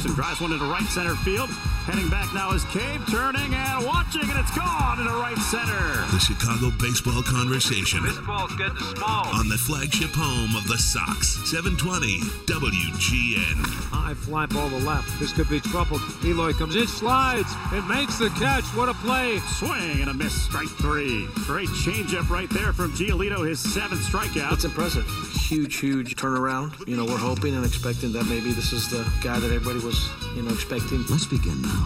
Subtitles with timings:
[0.00, 1.50] Anderson drives one into right center field.
[1.90, 6.06] Heading back now is Cave, turning and watching, and it's gone into right center.
[6.14, 8.04] The Chicago Baseball Conversation.
[8.04, 9.26] Baseball's getting small.
[9.34, 13.58] On the flagship home of the Sox, 720 WGN.
[13.90, 15.18] High fly ball to left.
[15.18, 15.98] This could be trouble.
[16.24, 18.62] Eloy comes in, slides, and makes the catch.
[18.76, 19.40] What a play.
[19.58, 21.26] Swing and a miss, strike three.
[21.46, 24.52] Great changeup right there from Giolito, his seventh strikeout.
[24.52, 25.08] It's impressive.
[25.32, 26.86] Huge, huge turnaround.
[26.86, 30.08] You know, we're hoping and expecting that maybe this is the guy that everybody was,
[30.36, 31.04] you know, expecting.
[31.08, 31.79] Let's begin now.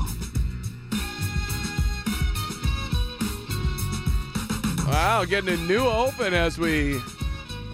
[4.86, 7.00] Wow, getting a new open as we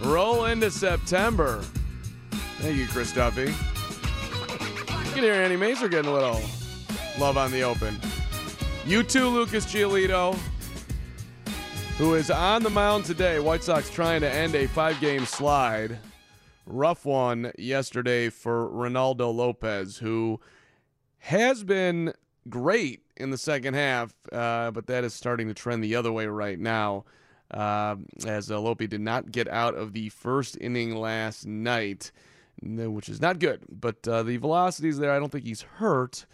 [0.01, 1.63] roll into September.
[2.59, 3.43] Thank you, Chris Duffy.
[3.43, 6.41] You can hear Andy Masur getting a little
[7.19, 7.99] love on the open.
[8.87, 10.35] You too, Lucas Giolito,
[11.99, 13.39] who is on the mound today.
[13.41, 15.99] White Sox trying to end a five game slide.
[16.67, 20.41] Rough one yesterday for Reynaldo Lopez, who
[21.21, 22.13] has been
[22.49, 26.27] great in the second half, uh, but that is starting to trend the other way
[26.27, 27.05] right now.
[27.51, 32.13] Uh, as uh, did not get out of the first inning last night,
[32.63, 33.65] which is not good.
[33.69, 34.39] But uh, the
[34.85, 35.11] is there.
[35.13, 36.27] I don't think he's hurt,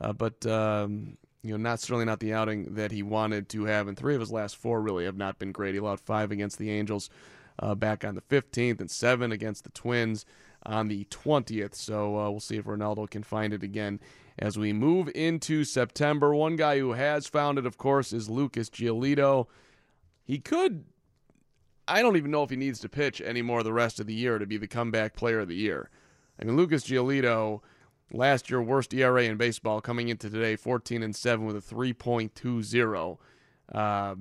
[0.00, 3.86] uh, but um, you know, not certainly not the outing that he wanted to have.
[3.86, 5.74] And three of his last four really have not been great.
[5.74, 7.10] He allowed five against the Angels
[7.58, 10.24] uh, back on the 15th, and seven against the Twins
[10.64, 11.74] on the 20th.
[11.74, 14.00] So uh, we'll see if Reynaldo can find it again
[14.38, 16.34] as we move into September.
[16.34, 19.46] One guy who has found it, of course, is Lucas Giolito.
[20.24, 20.84] He could,
[21.86, 24.38] I don't even know if he needs to pitch anymore the rest of the year
[24.38, 25.90] to be the comeback player of the year.
[26.40, 27.60] I mean, Lucas Giolito,
[28.12, 33.18] last year worst ERA in baseball, coming into today 14 and 7 with a 3.20.
[33.72, 34.14] Uh,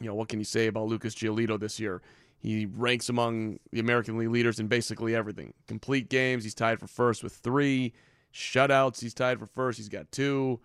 [0.00, 2.02] you know, what can you say about Lucas Giolito this year?
[2.38, 5.52] He ranks among the American League leaders in basically everything.
[5.68, 7.92] Complete games, he's tied for first with three.
[8.32, 9.78] Shutouts, he's tied for first.
[9.78, 10.60] He's got two.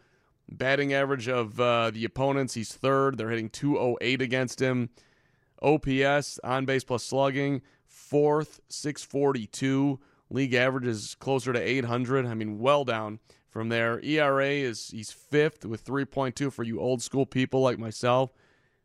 [0.50, 3.18] Batting average of uh, the opponents, he's third.
[3.18, 4.90] They're hitting 208 against him.
[5.62, 10.00] OPS, on base plus slugging, fourth, 642.
[10.30, 12.26] League average is closer to 800.
[12.26, 14.00] I mean, well down from there.
[14.04, 18.32] ERA is he's fifth with 3.2 for you old school people like myself.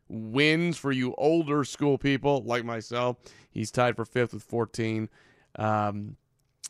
[0.07, 3.17] Wins for you older school people like myself.
[3.49, 5.09] He's tied for fifth with 14.
[5.57, 6.17] Um,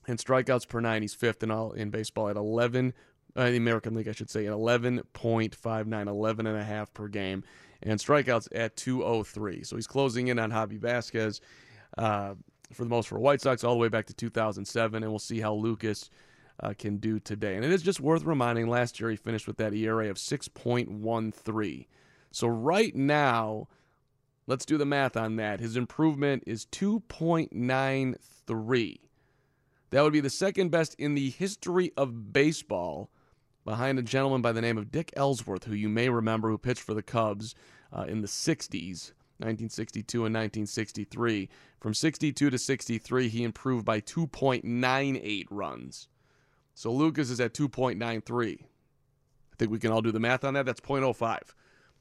[0.07, 2.93] and strikeouts per nine, he's fifth in all in baseball at 11.
[3.35, 7.43] Uh, the American League, I should say, at 11.59, 11 and a half per game,
[7.81, 9.63] and strikeouts at 203.
[9.63, 11.39] So he's closing in on Javi Vazquez
[11.97, 12.33] uh,
[12.73, 15.39] for the most for White Sox all the way back to 2007, and we'll see
[15.39, 16.09] how Lucas
[16.61, 17.55] uh, can do today.
[17.55, 18.67] And it is just worth reminding.
[18.67, 21.87] Last year he finished with that ERA of 6.13.
[22.31, 23.67] So right now,
[24.47, 25.59] let's do the math on that.
[25.59, 28.99] His improvement is 2.93.
[29.91, 33.11] That would be the second best in the history of baseball,
[33.65, 36.81] behind a gentleman by the name of Dick Ellsworth, who you may remember who pitched
[36.81, 37.53] for the Cubs
[37.93, 41.49] uh, in the 60s, 1962 and 1963.
[41.79, 46.07] From 62 to 63, he improved by 2.98 runs.
[46.73, 48.61] So Lucas is at 2.93.
[48.61, 48.65] I
[49.57, 50.65] think we can all do the math on that.
[50.65, 51.39] That's 0.05.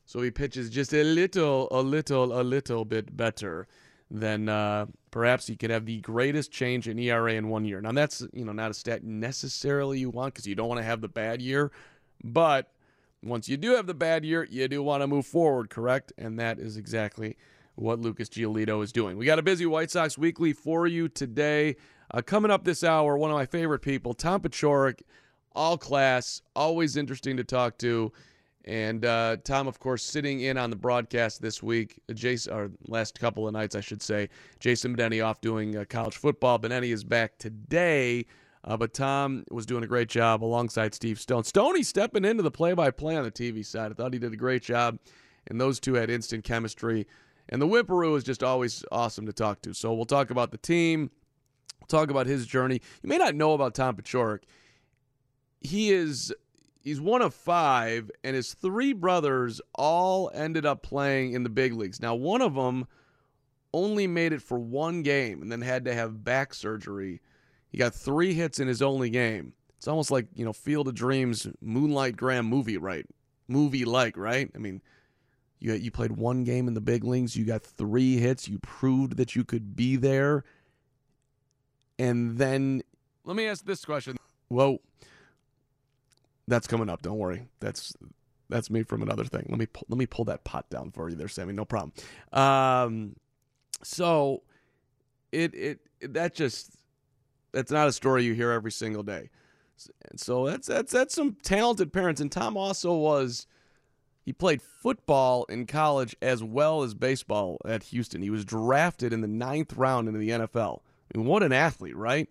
[0.06, 3.66] So he pitches just a little, a little, a little bit better
[4.10, 7.80] then uh, perhaps he could have the greatest change in ERA in one year.
[7.80, 10.84] Now that's you know not a stat necessarily you want because you don't want to
[10.84, 11.70] have the bad year,
[12.22, 12.72] but
[13.22, 16.12] once you do have the bad year, you do want to move forward, correct?
[16.16, 17.36] And that is exactly
[17.74, 19.16] what Lucas Giolito is doing.
[19.16, 21.76] We got a busy White Sox weekly for you today.
[22.12, 25.02] Uh, coming up this hour, one of my favorite people, Tom Paciorek,
[25.52, 28.12] all class, always interesting to talk to.
[28.64, 33.18] And uh, Tom, of course, sitting in on the broadcast this week, Jason, or last
[33.18, 34.28] couple of nights, I should say.
[34.58, 36.58] Jason Benetti off doing uh, college football.
[36.58, 38.26] Benetti is back today,
[38.64, 41.44] uh, but Tom was doing a great job alongside Steve Stone.
[41.44, 43.92] Stoney stepping into the play-by-play on the TV side.
[43.92, 44.98] I thought he did a great job,
[45.46, 47.06] and those two had instant chemistry.
[47.48, 49.72] And the Whipperoo is just always awesome to talk to.
[49.72, 51.10] So we'll talk about the team.
[51.80, 52.80] We'll talk about his journey.
[53.02, 54.42] You may not know about Tom Paciorek.
[55.60, 56.32] He is
[56.82, 61.74] he's one of five, and his three brothers all ended up playing in the big
[61.74, 62.00] leagues.
[62.00, 62.86] Now, one of them
[63.72, 67.20] only made it for one game and then had to have back surgery.
[67.68, 69.52] He got three hits in his only game.
[69.76, 73.06] It's almost like, you know, Field of Dreams, Moonlight Graham movie, right?
[73.48, 74.50] Movie like, right?
[74.54, 74.82] I mean,
[75.60, 79.16] you you played one game in the big leagues, you got three hits, you proved
[79.16, 80.44] that you could be there.
[81.98, 82.82] And then
[83.24, 84.16] let me ask this question.
[84.48, 84.78] Well,
[86.50, 87.02] that's coming up.
[87.02, 87.48] Don't worry.
[87.60, 87.94] That's
[88.48, 89.46] that's me from another thing.
[89.48, 91.52] Let me pull, let me pull that pot down for you there, Sammy.
[91.52, 91.92] No problem.
[92.32, 93.16] Um,
[93.82, 94.42] so
[95.32, 95.78] it, it
[96.12, 96.72] that just
[97.52, 99.30] that's not a story you hear every single day.
[100.10, 102.20] And so that's that's that's some talented parents.
[102.20, 103.46] And Tom also was
[104.24, 108.20] he played football in college as well as baseball at Houston.
[108.20, 110.80] He was drafted in the ninth round into the NFL.
[111.14, 112.28] I mean, what an athlete, right?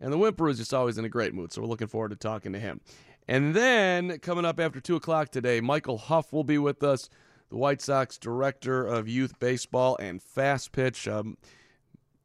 [0.00, 2.16] And the Whimper is just always in a great mood, so we're looking forward to
[2.16, 2.80] talking to him.
[3.28, 7.08] And then coming up after 2 o'clock today, Michael Huff will be with us,
[7.48, 11.08] the White Sox director of youth baseball and fast pitch.
[11.08, 11.36] Um,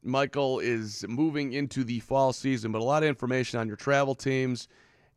[0.03, 4.15] Michael is moving into the fall season, but a lot of information on your travel
[4.15, 4.67] teams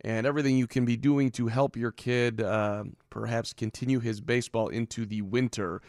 [0.03, 4.69] and everything you can be doing to help your kid uh, perhaps continue his baseball
[4.69, 5.81] into the winter.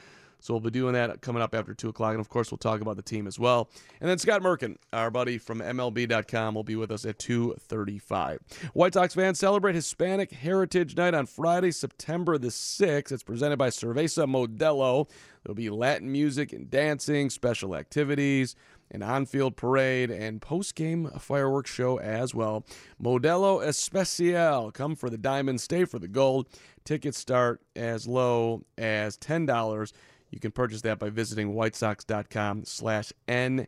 [0.46, 2.12] So we'll be doing that coming up after 2 o'clock.
[2.12, 3.68] And of course, we'll talk about the team as well.
[4.00, 8.38] And then Scott Merkin, our buddy from MLB.com, will be with us at 2.35.
[8.74, 13.12] White Sox fans celebrate Hispanic Heritage Night on Friday, September the 6th.
[13.12, 15.10] It's presented by Cerveza Modelo.
[15.44, 18.56] There'll be Latin music and dancing, special activities
[18.92, 22.64] an on field parade, and post game fireworks show as well.
[23.02, 24.72] Modelo Especial.
[24.72, 26.48] Come for the diamond, stay for the gold.
[26.84, 29.92] Tickets start as low as $10.
[30.36, 33.68] You can purchase that by visiting whitesox.com slash NHH.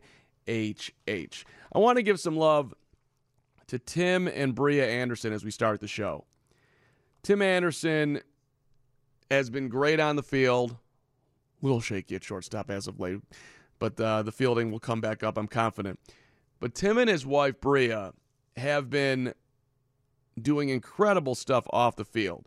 [1.72, 2.74] I want to give some love
[3.68, 6.26] to Tim and Bria Anderson as we start the show.
[7.22, 8.20] Tim Anderson
[9.30, 10.72] has been great on the field.
[10.72, 10.76] A
[11.64, 13.20] little shaky at shortstop as of late,
[13.78, 15.98] but uh, the fielding will come back up, I'm confident.
[16.60, 18.12] But Tim and his wife, Bria,
[18.58, 19.32] have been
[20.40, 22.46] doing incredible stuff off the field.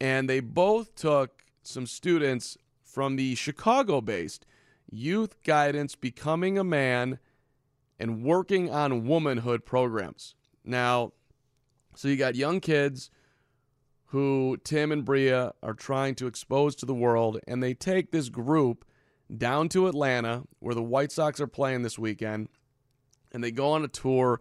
[0.00, 2.56] And they both took some students
[2.90, 4.44] from the Chicago based
[4.90, 7.18] Youth Guidance Becoming a Man
[7.98, 10.34] and Working on Womanhood programs.
[10.64, 11.12] Now,
[11.94, 13.10] so you got young kids
[14.06, 18.28] who Tim and Bria are trying to expose to the world, and they take this
[18.28, 18.84] group
[19.36, 22.48] down to Atlanta, where the White Sox are playing this weekend,
[23.30, 24.40] and they go on a tour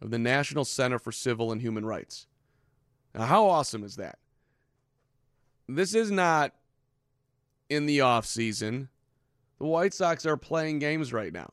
[0.00, 2.28] of the National Center for Civil and Human Rights.
[3.12, 4.18] Now, how awesome is that?
[5.68, 6.54] This is not
[7.68, 8.88] in the off season.
[9.58, 11.50] The White Sox are playing games right now.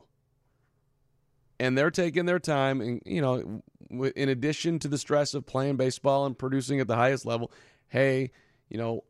[1.60, 5.78] And they're taking their time and you know, in addition to the stress of playing
[5.78, 7.52] baseball and producing at the highest level,
[7.88, 8.32] hey,
[8.70, 9.04] you know,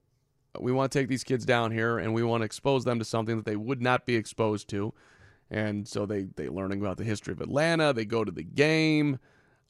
[0.59, 3.05] we want to take these kids down here and we want to expose them to
[3.05, 4.93] something that they would not be exposed to.
[5.49, 7.93] And so they they learning about the history of Atlanta.
[7.93, 9.19] They go to the game.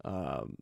[0.04, 0.56] Um,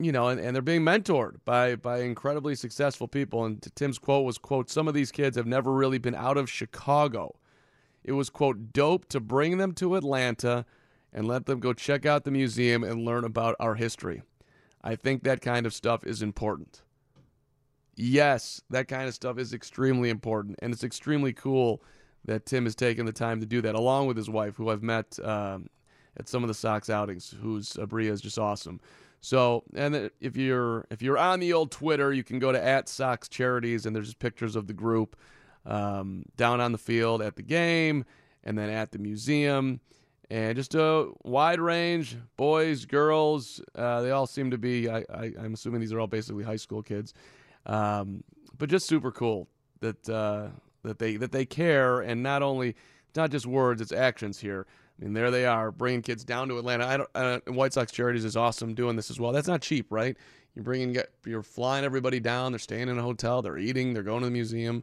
[0.00, 3.44] you know, and, and they're being mentored by by incredibly successful people.
[3.44, 6.50] And Tim's quote was, quote, some of these kids have never really been out of
[6.50, 7.36] Chicago.
[8.02, 10.64] It was, quote, dope to bring them to Atlanta
[11.12, 14.22] and let them go check out the museum and learn about our history.
[14.82, 16.82] I think that kind of stuff is important.
[17.96, 20.58] Yes, that kind of stuff is extremely important.
[20.62, 21.82] And it's extremely cool
[22.24, 24.82] that Tim has taken the time to do that, along with his wife, who I've
[24.82, 25.66] met um,
[26.16, 28.80] at some of the Sox outings, who's Abria is just awesome.
[29.20, 32.88] So, and if you're if you're on the old Twitter, you can go to at
[32.88, 35.16] Sox Charities, and there's just pictures of the group
[35.66, 38.04] um, down on the field at the game,
[38.44, 39.80] and then at the museum,
[40.30, 43.60] and just a wide range, boys, girls.
[43.74, 44.88] Uh, they all seem to be.
[44.88, 47.12] I, I, am assuming these are all basically high school kids,
[47.66, 48.24] um,
[48.56, 49.48] but just super cool
[49.80, 50.48] that uh,
[50.82, 52.74] that they that they care, and not only
[53.14, 54.66] not just words, it's actions here.
[55.00, 56.86] Mean, there they are bringing kids down to Atlanta.
[56.86, 57.10] I don't.
[57.14, 59.32] Uh, White Sox Charities is awesome doing this as well.
[59.32, 60.16] That's not cheap, right?
[60.54, 62.52] You're bringing, you're flying everybody down.
[62.52, 63.40] They're staying in a hotel.
[63.40, 63.94] They're eating.
[63.94, 64.82] They're going to the museum.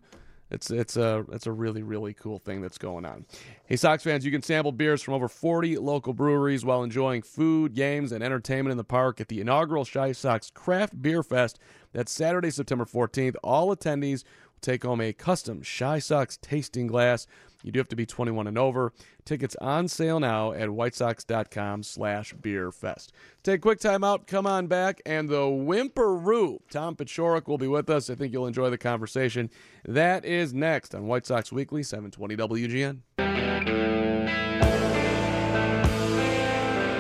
[0.50, 3.26] It's it's a it's a really really cool thing that's going on.
[3.66, 7.74] Hey Sox fans, you can sample beers from over 40 local breweries while enjoying food,
[7.74, 11.60] games, and entertainment in the park at the inaugural Chi Sox Craft Beer Fest.
[11.92, 13.36] That's Saturday, September 14th.
[13.44, 17.28] All attendees will take home a custom Chi Sox tasting glass
[17.64, 18.94] you do have to be 21 and over.
[19.26, 23.10] Tickets on sale now at whitesox.com slash beerfest.
[23.44, 24.28] Take a quick time out.
[24.28, 25.02] Come on back.
[25.06, 28.10] And the Whimperoo, Tom Paciorek will be with us.
[28.10, 29.50] I think you'll enjoy the conversation.
[29.86, 33.00] That is next on White Sox Weekly, 720 WGN.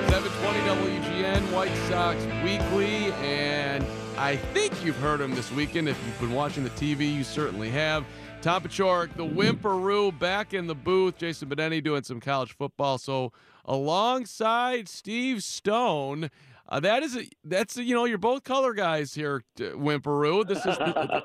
[0.10, 3.14] 720 WGN, White Sox Weekly.
[3.24, 3.86] And
[4.18, 5.88] I think you've heard him this weekend.
[5.88, 8.04] If you've been watching the TV, you certainly have.
[8.48, 11.18] Tom Paciorek, the Whimperoo, back in the booth.
[11.18, 12.98] Jason Benetti doing some college football.
[12.98, 13.34] So
[13.66, 16.30] alongside Steve Stone,
[16.70, 20.48] uh, that is a, that's a, you know you're both color guys here, Whimperoo.
[20.48, 20.77] This is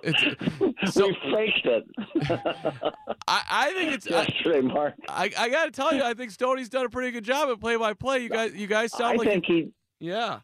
[0.02, 1.84] it's, so, we faked it.
[3.28, 4.94] I, I think it's yesterday, Mark.
[5.08, 7.60] I, I got to tell you, I think Stoney's done a pretty good job at
[7.60, 8.18] play by play.
[8.18, 9.70] You guys, you guys sound I like think he.
[10.00, 10.40] Yeah.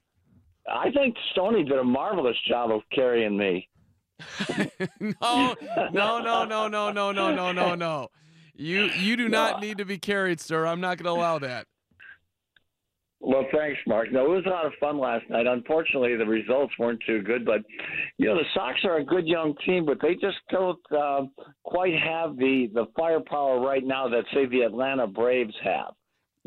[0.72, 3.68] I think Stoney did a marvelous job of carrying me.
[5.00, 5.54] no,
[5.92, 8.08] no, no, no, no, no, no, no, no, no.
[8.54, 10.66] You you do not need to be carried, sir.
[10.66, 11.66] I'm not going to allow that.
[13.20, 14.12] Well, thanks, Mark.
[14.12, 15.46] No, it was a lot of fun last night.
[15.46, 17.62] Unfortunately, the results weren't too good, but
[18.16, 21.22] you know the Sox are a good young team, but they just don't uh,
[21.64, 25.94] quite have the the firepower right now that say the Atlanta Braves have.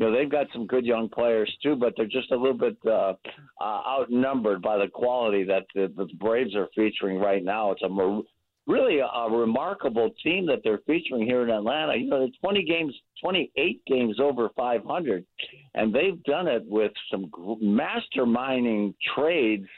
[0.02, 2.76] You know they've got some good young players too, but they're just a little bit
[2.84, 3.12] uh,
[3.60, 7.70] uh, outnumbered by the quality that the, the Braves are featuring right now.
[7.70, 8.20] It's a
[8.66, 11.94] really a, a remarkable team that they're featuring here in Atlanta.
[11.96, 12.92] You know, the 20 games,
[13.22, 15.24] 28 games over 500,
[15.76, 17.30] and they've done it with some
[17.62, 19.68] masterminding trades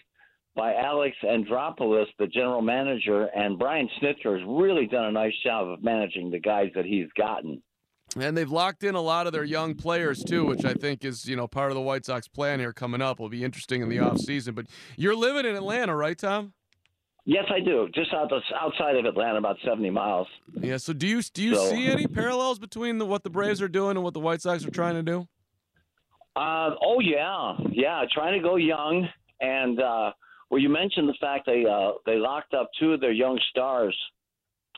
[0.57, 5.69] by Alex Anthopoulos, the general manager, and Brian Snitker has really done a nice job
[5.69, 7.61] of managing the guys that he's gotten.
[8.19, 11.27] And they've locked in a lot of their young players too, which I think is,
[11.27, 13.19] you know, part of the White Sox plan here coming up.
[13.19, 14.55] Will be interesting in the offseason.
[14.55, 14.67] But
[14.97, 16.53] you're living in Atlanta, right, Tom?
[17.27, 17.89] Yes, I do.
[17.95, 20.29] Just out the, outside of Atlanta, about seventy miles.
[20.61, 20.77] Yeah.
[20.77, 23.69] So do you do you so, see any parallels between the, what the Braves are
[23.69, 25.27] doing and what the White Sox are trying to do?
[26.37, 28.03] Uh, oh yeah, yeah.
[28.13, 29.09] Trying to go young,
[29.41, 30.13] and uh,
[30.51, 33.97] well, you mentioned the fact they uh, they locked up two of their young stars,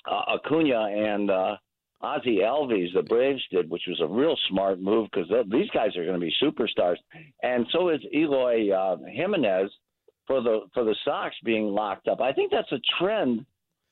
[0.09, 1.57] uh, Acuna and uh,
[2.01, 2.93] Ozzie Albies.
[2.95, 6.27] The Braves did, which was a real smart move because these guys are going to
[6.27, 6.97] be superstars,
[7.43, 9.71] and so is Eloy uh, Jimenez
[10.27, 12.21] for the for the Sox being locked up.
[12.21, 13.47] I think that's a trend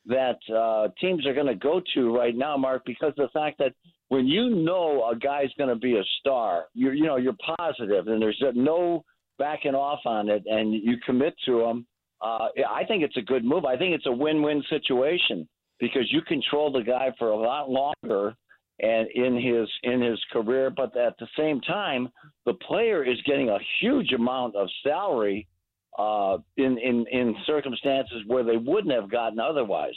[0.07, 3.73] that uh, teams are going to go to right now, Mark, because the fact that
[4.09, 8.09] when you know a guy's going to be a star, you're you know you're positive
[8.09, 9.03] and there's no
[9.39, 11.87] backing off on it, and you commit to him.
[12.21, 13.65] Uh, I think it's a good move.
[13.65, 15.49] I think it's a win-win situation
[15.81, 18.35] because you control the guy for a lot longer
[18.81, 22.09] and in his in his career, but at the same time,
[22.45, 25.47] the player is getting a huge amount of salary
[25.99, 29.95] uh, in, in, in circumstances where they wouldn't have gotten otherwise.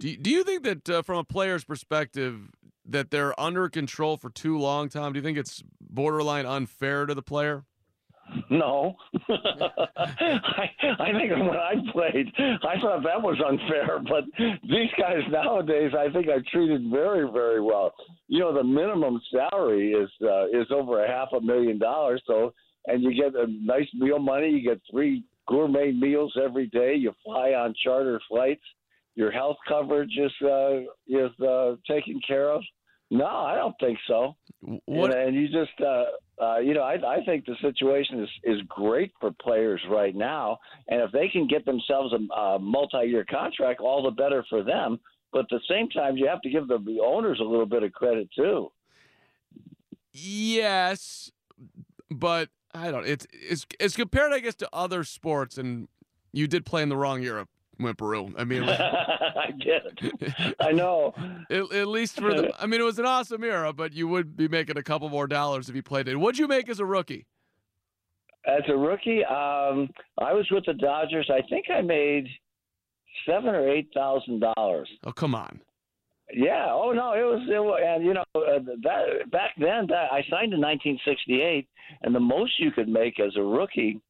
[0.00, 2.50] Do you, do you think that uh, from a player's perspective
[2.84, 5.12] that they're under control for too long, Tom?
[5.12, 7.64] Do you think it's borderline unfair to the player?
[8.50, 8.96] No,
[9.28, 14.00] I, I think when I played, I thought that was unfair.
[14.00, 14.24] But
[14.62, 17.94] these guys nowadays, I think are treated very, very well.
[18.28, 22.52] You know, the minimum salary is uh, is over a half a million dollars, so
[22.86, 24.50] and you get a nice meal money.
[24.50, 26.94] You get three gourmet meals every day.
[26.94, 28.64] You fly on charter flights.
[29.14, 32.62] Your health coverage is uh, is uh, taken care of.
[33.10, 34.34] No, I don't think so.
[34.60, 35.14] What?
[35.14, 36.04] And, and you just, uh,
[36.42, 40.58] uh, you know, I, I think the situation is is great for players right now.
[40.88, 44.98] And if they can get themselves a, a multi-year contract, all the better for them.
[45.32, 47.82] But at the same time, you have to give the, the owners a little bit
[47.82, 48.72] of credit too.
[50.12, 51.30] Yes,
[52.10, 53.06] but I don't.
[53.06, 55.88] It's it's it's compared, I guess, to other sports, and
[56.32, 57.38] you did play in the wrong year,
[57.80, 58.34] Whimperoo.
[58.38, 60.54] I mean, I did.
[60.60, 61.14] I know.
[61.50, 62.52] At, at, least for the.
[62.62, 65.26] I mean, it was an awesome era, but you would be making a couple more
[65.26, 66.16] dollars if you played it.
[66.16, 67.26] What'd you make as a rookie?
[68.46, 71.30] As a rookie, um, I was with the Dodgers.
[71.30, 72.28] I think I made
[73.28, 74.88] seven or eight thousand dollars.
[75.04, 75.60] Oh come on.
[76.32, 76.66] Yeah.
[76.70, 77.42] Oh no, it was.
[77.48, 81.68] It was and you know uh, that back then that I signed in 1968,
[82.02, 84.00] and the most you could make as a rookie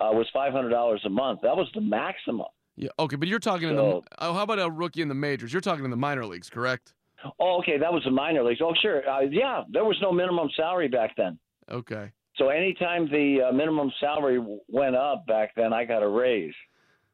[0.00, 1.40] uh, was five hundred dollars a month.
[1.42, 2.46] That was the maximum.
[2.76, 2.90] Yeah.
[2.98, 4.02] Okay, but you're talking so, in the.
[4.18, 5.52] Oh, how about a rookie in the majors?
[5.52, 6.92] You're talking in the minor leagues, correct?
[7.40, 7.78] Oh, okay.
[7.78, 8.60] That was the minor leagues.
[8.62, 9.08] Oh, sure.
[9.08, 11.38] Uh, yeah, there was no minimum salary back then.
[11.70, 12.12] Okay.
[12.36, 16.54] So anytime the uh, minimum salary went up back then, I got a raise.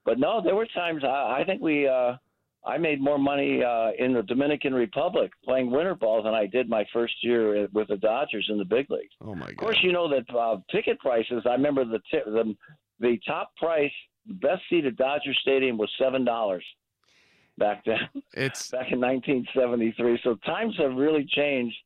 [0.05, 1.87] But no, there were times I, I think we.
[1.87, 2.17] Uh,
[2.65, 6.69] I made more money uh, in the Dominican Republic playing winter ball than I did
[6.69, 9.13] my first year with the Dodgers in the big leagues.
[9.21, 9.51] Oh my God!
[9.51, 11.43] Of course, you know that uh, ticket prices.
[11.45, 12.55] I remember the t- the
[13.01, 13.91] the top price,
[14.27, 16.65] the best seat at Dodger Stadium was seven dollars
[17.59, 18.23] back then.
[18.35, 20.21] It's back in 1973.
[20.25, 21.77] So times have really changed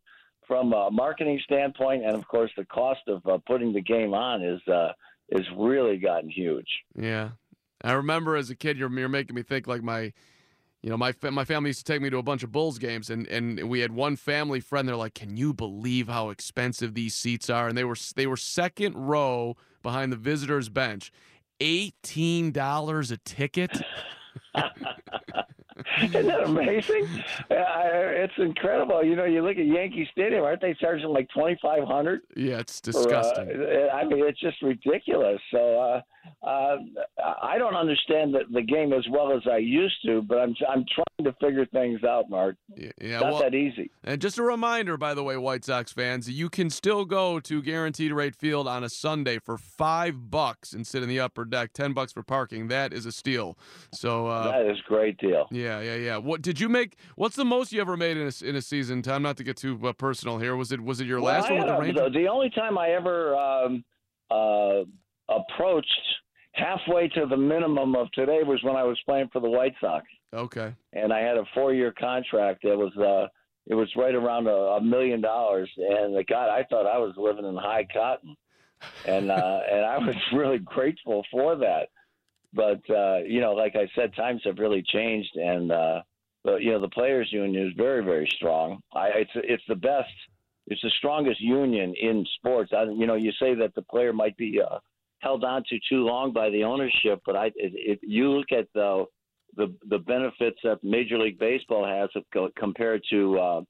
[0.46, 4.42] from a marketing standpoint, and of course, the cost of uh, putting the game on
[4.42, 4.92] is uh,
[5.30, 6.68] is really gotten huge.
[6.94, 7.30] Yeah,
[7.82, 10.12] I remember as a kid, you're you're making me think like my
[10.82, 13.10] you know, my my family used to take me to a bunch of Bulls games,
[13.10, 14.86] and and we had one family friend.
[14.86, 18.36] They're like, "Can you believe how expensive these seats are?" And they were they were
[18.36, 21.10] second row behind the visitors bench,
[21.60, 23.70] eighteen dollars a ticket.
[26.02, 27.08] Isn't that amazing?
[27.50, 29.04] it's incredible.
[29.04, 32.22] You know, you look at Yankee Stadium, aren't they charging like twenty five hundred?
[32.36, 33.48] Yeah, it's disgusting.
[33.50, 35.40] uh, I mean, it's just ridiculous.
[35.50, 36.76] So, uh, uh,
[37.42, 40.84] I don't understand the, the game as well as I used to, but I'm I'm
[40.92, 42.56] trying to figure things out, Mark.
[42.76, 43.90] Yeah, yeah, Not well, that easy.
[44.04, 47.62] and just a reminder, by the way, White Sox fans, you can still go to
[47.62, 51.72] Guaranteed Rate Field on a Sunday for five bucks and sit in the upper deck,
[51.72, 52.68] ten bucks for parking.
[52.68, 53.56] That is a steal.
[53.92, 55.46] So, uh, that is a great deal.
[55.50, 56.16] yeah, yeah, yeah.
[56.18, 56.96] What did you make?
[57.16, 59.02] What's the most you ever made in a, in a season?
[59.02, 60.56] Time not to get too uh, personal here.
[60.56, 62.02] Was it was it your Well, last I one with the Rangers?
[62.12, 63.84] The, the only time I ever um,
[64.30, 64.82] uh,
[65.28, 65.90] approached
[66.52, 70.06] halfway to the minimum of today was when I was playing for the White Sox,
[70.34, 70.74] Okay.
[70.92, 72.64] and I had a four-year contract.
[72.64, 73.28] It was uh,
[73.66, 77.14] it was right around a, a million dollars, and the God, I thought I was
[77.16, 78.34] living in high cotton,
[79.06, 81.88] and uh, and I was really grateful for that.
[82.56, 86.00] But uh, you know, like I said, times have really changed, and uh,
[86.44, 88.80] the you know the players' union is very very strong.
[88.94, 90.08] I, it's it's the best.
[90.66, 92.72] It's the strongest union in sports.
[92.76, 94.78] I, you know, you say that the player might be uh,
[95.18, 99.04] held on to too long by the ownership, but I, if you look at the
[99.56, 102.08] the the benefits that Major League Baseball has
[102.58, 103.60] compared to uh,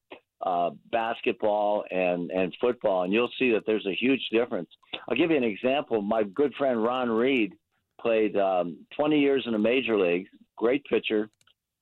[0.42, 4.68] uh, basketball and and football, and you'll see that there's a huge difference.
[5.08, 6.02] I'll give you an example.
[6.02, 7.52] My good friend Ron Reed
[8.00, 10.28] played um, 20 years in the major leagues.
[10.56, 11.28] Great pitcher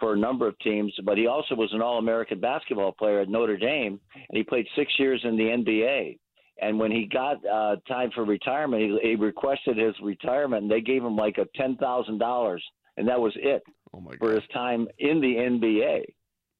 [0.00, 3.56] for a number of teams, but he also was an All-American basketball player at Notre
[3.56, 6.18] Dame, and he played six years in the NBA.
[6.61, 10.80] And when he got uh, time for retirement, he, he requested his retirement, and they
[10.80, 12.64] gave him like a ten thousand dollars,
[12.97, 16.04] and that was it Oh for his time in the NBA.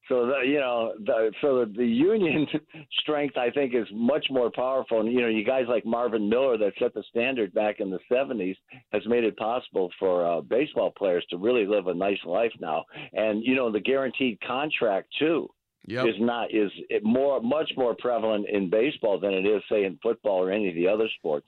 [0.07, 2.45] So the, you know, the, so the, the union
[2.99, 4.99] strength I think is much more powerful.
[4.99, 7.99] And you know, you guys like Marvin Miller that set the standard back in the
[8.11, 8.55] '70s
[8.91, 12.83] has made it possible for uh, baseball players to really live a nice life now.
[13.13, 15.49] And you know, the guaranteed contract too
[15.87, 16.07] Yep.
[16.07, 19.99] is not is it more much more prevalent in baseball than it is say in
[20.01, 21.45] football or any of the other sports.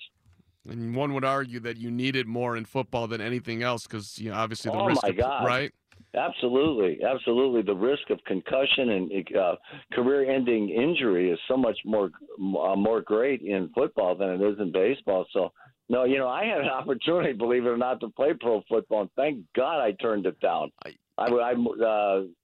[0.69, 4.19] And one would argue that you need it more in football than anything else because,
[4.19, 5.45] you know, obviously the Oh, risk my of, God.
[5.45, 5.71] right?
[6.15, 7.61] Absolutely, absolutely.
[7.61, 9.55] The risk of concussion and uh,
[9.93, 12.09] career-ending injury is so much more
[12.39, 15.25] uh, more great in football than it is in baseball.
[15.33, 15.51] So,
[15.89, 19.01] no, you know, I had an opportunity, believe it or not, to play pro football,
[19.01, 20.71] and thank God I turned it down.
[20.85, 21.55] I- I, I uh,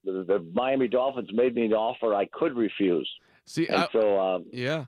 [0.04, 3.08] the, the Miami Dolphins made me an offer I could refuse,
[3.46, 4.86] See, and I, so um, Yeah,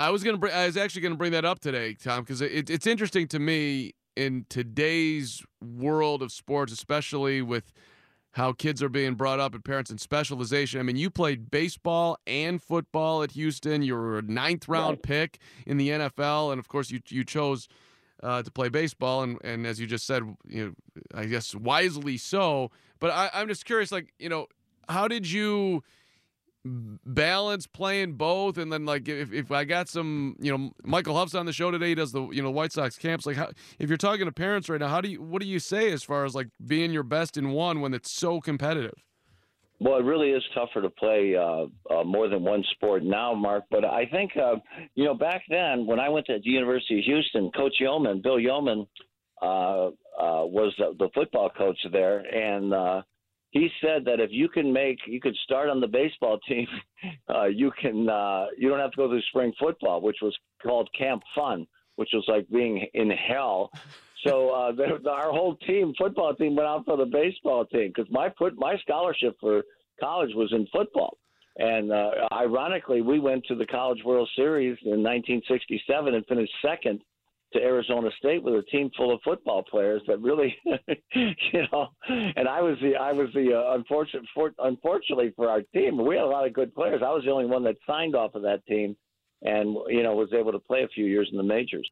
[0.00, 0.36] I was gonna.
[0.36, 3.38] Bring, I was actually gonna bring that up today, Tom, because it, it's interesting to
[3.38, 7.72] me in today's world of sports, especially with
[8.34, 10.80] how kids are being brought up and parents in specialization.
[10.80, 13.82] I mean, you played baseball and football at Houston.
[13.82, 15.02] You were a ninth round Right.
[15.02, 17.68] pick in the NFL, and of course, you you chose
[18.22, 20.74] uh, to play baseball, and and as you just said, you know,
[21.14, 22.70] I guess wisely so.
[23.00, 24.46] But I, I'm just curious, like, you know,
[24.88, 25.82] how did you?
[26.64, 31.34] Balance playing both and then like if, if i got some you know michael huff's
[31.34, 33.90] on the show today he does the you know white sox camps like how if
[33.90, 36.24] you're talking to parents right now how do you what do you say as far
[36.24, 38.94] as like being your best in one when it's so competitive
[39.80, 43.64] Well, it really is tougher to play uh, uh, more than one sport now, Mark.
[43.70, 44.56] But I think, uh,
[44.94, 48.38] you know, back then when I went to the University of Houston, Coach Yeoman, Bill
[48.38, 48.86] Yeoman,
[49.42, 53.02] uh, uh, was the, the football coach there, and uh,
[53.54, 56.66] he said that if you can make, you could start on the baseball team,
[57.34, 60.90] uh, you can, uh, you don't have to go through spring football, which was called
[60.98, 61.64] Camp Fun,
[61.94, 63.70] which was like being in hell.
[64.26, 68.10] So uh, the, our whole team, football team, went out for the baseball team because
[68.10, 69.62] my put my scholarship for
[70.00, 71.16] college was in football.
[71.56, 77.00] And uh, ironically, we went to the College World Series in 1967 and finished second
[77.54, 80.54] to Arizona State with a team full of football players that really,
[81.14, 81.88] you know.
[82.08, 86.16] And I was the I was the uh, unfortunate for, unfortunately for our team, we
[86.16, 87.00] had a lot of good players.
[87.04, 88.96] I was the only one that signed off of that team,
[89.42, 91.88] and you know was able to play a few years in the majors.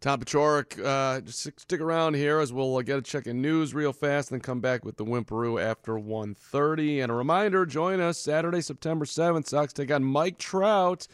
[0.00, 3.92] tom Paciorek, uh stick around here as we'll uh, get a check in news real
[3.92, 8.18] fast and then come back with the Wimperoo after 1.30 and a reminder join us
[8.18, 11.08] saturday september 7th sox take on mike trout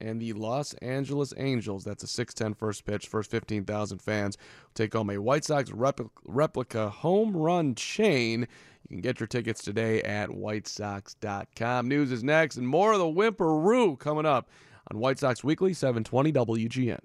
[0.00, 1.84] and the Los Angeles Angels.
[1.84, 3.06] That's a 6-10 first pitch.
[3.06, 4.38] First 15,000 fans
[4.74, 8.46] take home a White Sox repl- replica home run chain.
[8.88, 11.88] You can get your tickets today at whitesox.com.
[11.88, 14.48] News is next, and more of the Whimperoo coming up
[14.90, 17.00] on White Sox Weekly, 720 WGN.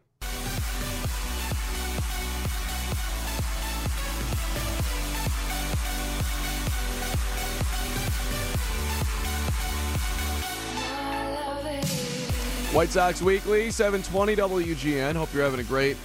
[12.73, 15.15] White Sox Weekly, 720 WGN.
[15.15, 15.95] Hope you're having a great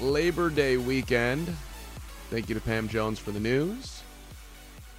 [0.00, 1.54] Labor Day weekend.
[2.30, 4.02] Thank you to Pam Jones for the news.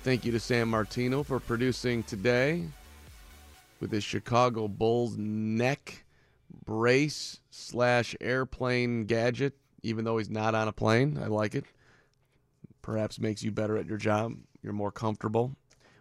[0.04, 2.68] Thank you to Sam Martino for producing today
[3.80, 6.06] with his Chicago Bulls neck
[6.66, 9.58] brace slash airplane gadget.
[9.82, 11.20] even though he's not on a plane.
[11.20, 11.66] I like it.
[12.84, 14.36] Perhaps makes you better at your job.
[14.62, 15.56] You're more comfortable.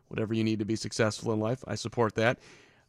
[0.08, 2.38] Whatever you need to be successful in life, I support that.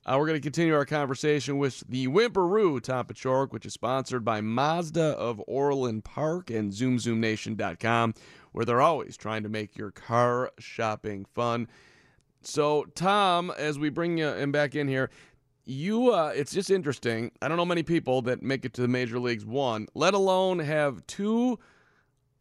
[0.08, 4.24] Uh, we're going to continue our conversation with the Whimperoo Tom Paciorek, which is sponsored
[4.24, 8.14] by Mazda of Orland Park and ZoomZoomNation.com,
[8.52, 11.68] where they're always trying to make your car shopping fun.
[12.44, 15.10] So, Tom, as we bring you him back in here,
[15.66, 17.32] you uh, it's just interesting.
[17.42, 20.60] I don't know many people that make it to the major leagues one, let alone
[20.60, 21.58] have two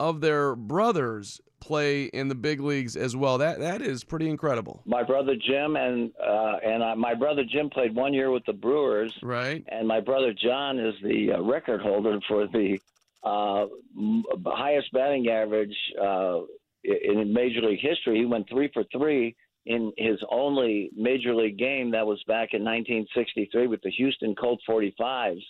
[0.08, 3.38] of their brothers play in the big leagues as well.
[3.38, 4.82] That that is pretty incredible.
[4.84, 8.52] My brother Jim and uh, and uh, my brother Jim played one year with the
[8.52, 9.64] Brewers, Right?
[9.68, 12.78] and my brother John is the uh, record holder for the
[13.22, 13.62] uh,
[13.96, 16.40] m- highest batting average uh,
[16.84, 18.18] in Major League history.
[18.18, 21.90] He went three for three in his only Major League game.
[21.92, 25.40] That was back in 1963 with the Houston Colt 45s.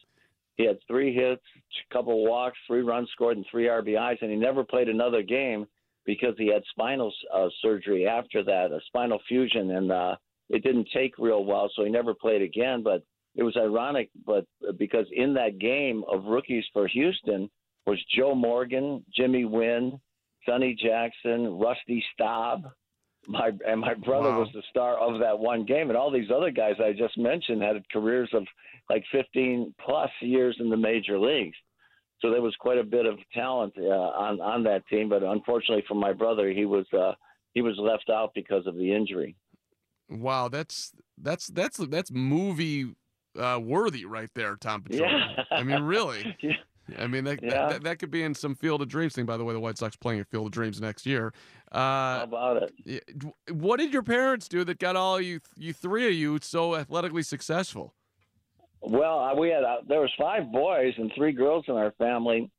[0.56, 1.42] He had three hits,
[1.90, 5.66] a couple walks, three runs scored, and three RBIs, and he never played another game
[6.06, 10.16] because he had spinal uh, surgery after that, a spinal fusion, and uh,
[10.50, 12.82] it didn't take real well, so he never played again.
[12.82, 13.02] But
[13.34, 14.46] it was ironic, but
[14.78, 17.50] because in that game of rookies for Houston
[17.86, 19.98] was Joe Morgan, Jimmy Wynn,
[20.46, 22.64] Sonny Jackson, Rusty Staub.
[23.26, 24.40] My and my brother Wow.
[24.40, 27.62] was the star of that one game, and all these other guys I just mentioned
[27.62, 28.44] had careers of
[28.90, 31.56] like 15 plus years in the major leagues.
[32.20, 35.84] So there was quite a bit of talent uh, on on that team, but unfortunately
[35.88, 37.12] for my brother, he was uh,
[37.54, 39.36] he was left out because of the injury.
[40.08, 42.94] Wow, that's that's that's that's movie
[43.38, 45.00] uh, worthy right there, Tom Paciorek.
[45.10, 45.44] Yeah.
[45.50, 46.36] I mean, really.
[46.42, 46.52] Yeah.
[46.98, 47.68] I mean, that, Yeah.
[47.68, 49.24] that that could be in some Field of Dreams thing.
[49.26, 51.32] By the way, the White Sox playing at Field of Dreams next year.
[51.72, 53.04] How Uh, about it?
[53.50, 57.22] what did your parents do that got all you you three of you so athletically
[57.22, 57.94] successful?
[58.80, 62.50] Well, we had uh, there was five boys and three girls in our family,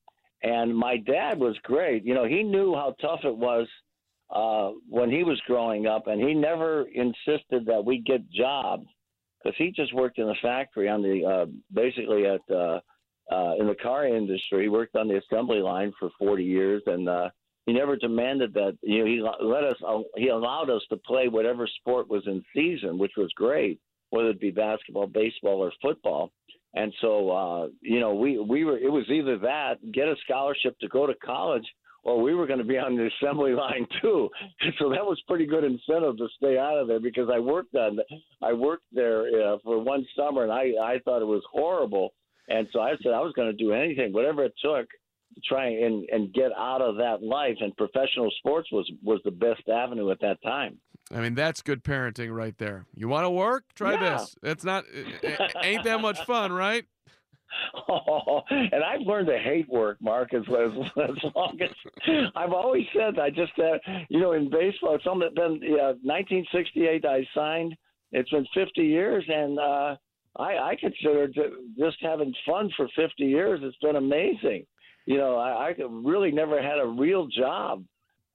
[0.41, 2.03] and my dad was great.
[2.03, 3.67] You know, he knew how tough it was
[4.31, 8.87] uh, when he was growing up, and he never insisted that we get jobs
[9.43, 12.79] because he just worked in the factory on the uh, basically at uh,
[13.31, 14.63] uh, in the car industry.
[14.63, 17.29] He worked on the assembly line for 40 years, and uh,
[17.65, 18.77] he never demanded that.
[18.81, 19.77] You know, he let us.
[19.85, 23.79] Uh, he allowed us to play whatever sport was in season, which was great,
[24.11, 26.31] whether it be basketball, baseball, or football.
[26.75, 28.77] And so, uh, you know, we we were.
[28.77, 31.65] It was either that, get a scholarship to go to college,
[32.03, 34.29] or we were going to be on the assembly line too.
[34.77, 37.97] So that was pretty good incentive to stay out of there because I worked on.
[38.43, 42.13] I worked there uh, for one summer, and I I thought it was horrible.
[42.47, 44.87] And so I said I was going to do anything, whatever it took,
[45.33, 47.57] to try and and get out of that life.
[47.59, 50.77] And professional sports was was the best avenue at that time.
[51.11, 52.85] I mean, that's good parenting right there.
[52.95, 53.63] You want to work?
[53.75, 54.17] Try Yeah.
[54.17, 54.35] this.
[54.43, 56.85] It's not it- it ain't that much fun, right?
[57.87, 60.71] Oh, and I've learned to hate work, Mark, as, as,
[61.09, 61.69] as long as
[62.35, 63.17] I've always said.
[63.19, 63.77] I just, uh,
[64.09, 67.75] you know, in baseball, it's only been yeah, 1968 I signed.
[68.11, 69.95] It's been 50 years, and uh,
[70.37, 71.27] I, I consider
[71.77, 73.59] just having fun for 50 years.
[73.63, 74.65] It's been amazing.
[75.05, 77.83] You know, I, I really never had a real job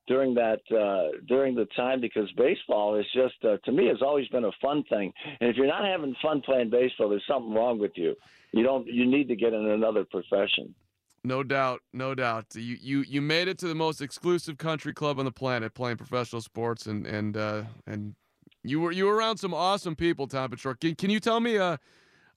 [0.06, 4.26] during that uh, during the time because baseball is just uh, to me has always
[4.28, 5.12] been a fun thing.
[5.40, 8.14] And if you're not having fun playing baseball, there's something wrong with you.
[8.52, 8.86] You don't.
[8.86, 10.74] You need to get in another profession.
[11.22, 12.46] No doubt, no doubt.
[12.54, 15.98] You you you made it to the most exclusive country club on the planet, playing
[15.98, 18.14] professional sports, and and uh, and
[18.62, 20.80] you were you were around some awesome people, Tom Patrick.
[20.80, 21.78] Can, can you tell me a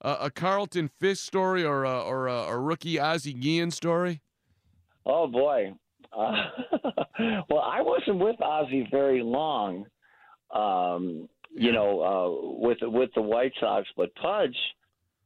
[0.00, 4.20] a, a Carlton Fisk story or a, or a, a rookie Ozzie Guillen story?
[5.06, 5.74] Oh boy.
[6.16, 6.32] Uh,
[7.50, 9.86] well, I wasn't with Ozzy very long.
[10.54, 14.56] Um, you know, uh, with with the White Sox, but Pudge,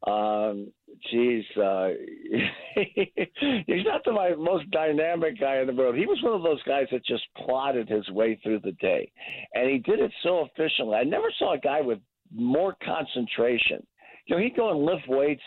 [0.06, 0.72] um,
[1.10, 1.88] geez, uh,
[2.74, 5.96] he's not the most dynamic guy in the world.
[5.96, 9.10] He was one of those guys that just plodded his way through the day,
[9.54, 10.94] and he did it so efficiently.
[10.94, 11.98] I never saw a guy with
[12.34, 13.84] more concentration.
[14.26, 15.42] You know, he'd go and lift weights.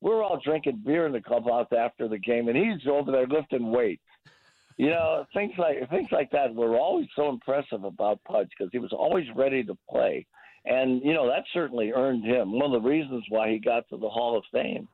[0.00, 3.26] We were all drinking beer in the clubhouse after the game, and he's over there
[3.26, 4.02] lifting weights.
[4.78, 8.78] You know, things like things like that were always so impressive about Pudge because he
[8.78, 10.26] was always ready to play,
[10.64, 13.96] and you know that certainly earned him one of the reasons why he got to
[13.96, 14.88] the Hall of Fame.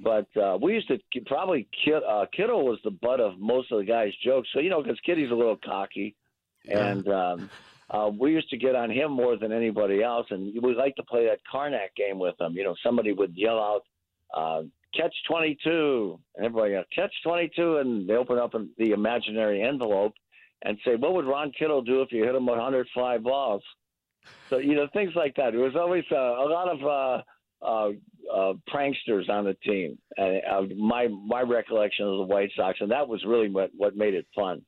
[0.00, 3.78] But uh, we used to probably Kid, uh, Kittle was the butt of most of
[3.78, 4.48] the guys' jokes.
[4.52, 6.16] So you know, because Kitty's a little cocky,
[6.68, 7.50] and um,
[7.90, 10.26] uh, we used to get on him more than anybody else.
[10.30, 12.54] And we like to play that Karnak game with him.
[12.54, 13.82] You know, somebody would yell out,
[14.34, 14.62] uh,
[14.94, 20.14] "Catch 22," and everybody go, "Catch 22," and they open up the imaginary envelope
[20.62, 23.62] and say, "What would Ron Kittle do if you hit him with 100 fly balls?"
[24.50, 25.54] So you know, things like that.
[25.54, 26.84] It was always uh, a lot of.
[26.84, 27.22] Uh,
[27.64, 27.92] uh,
[28.34, 29.96] uh, pranksters on the team.
[30.18, 34.14] Uh, my my recollection of the White Sox, and that was really what what made
[34.14, 34.62] it fun.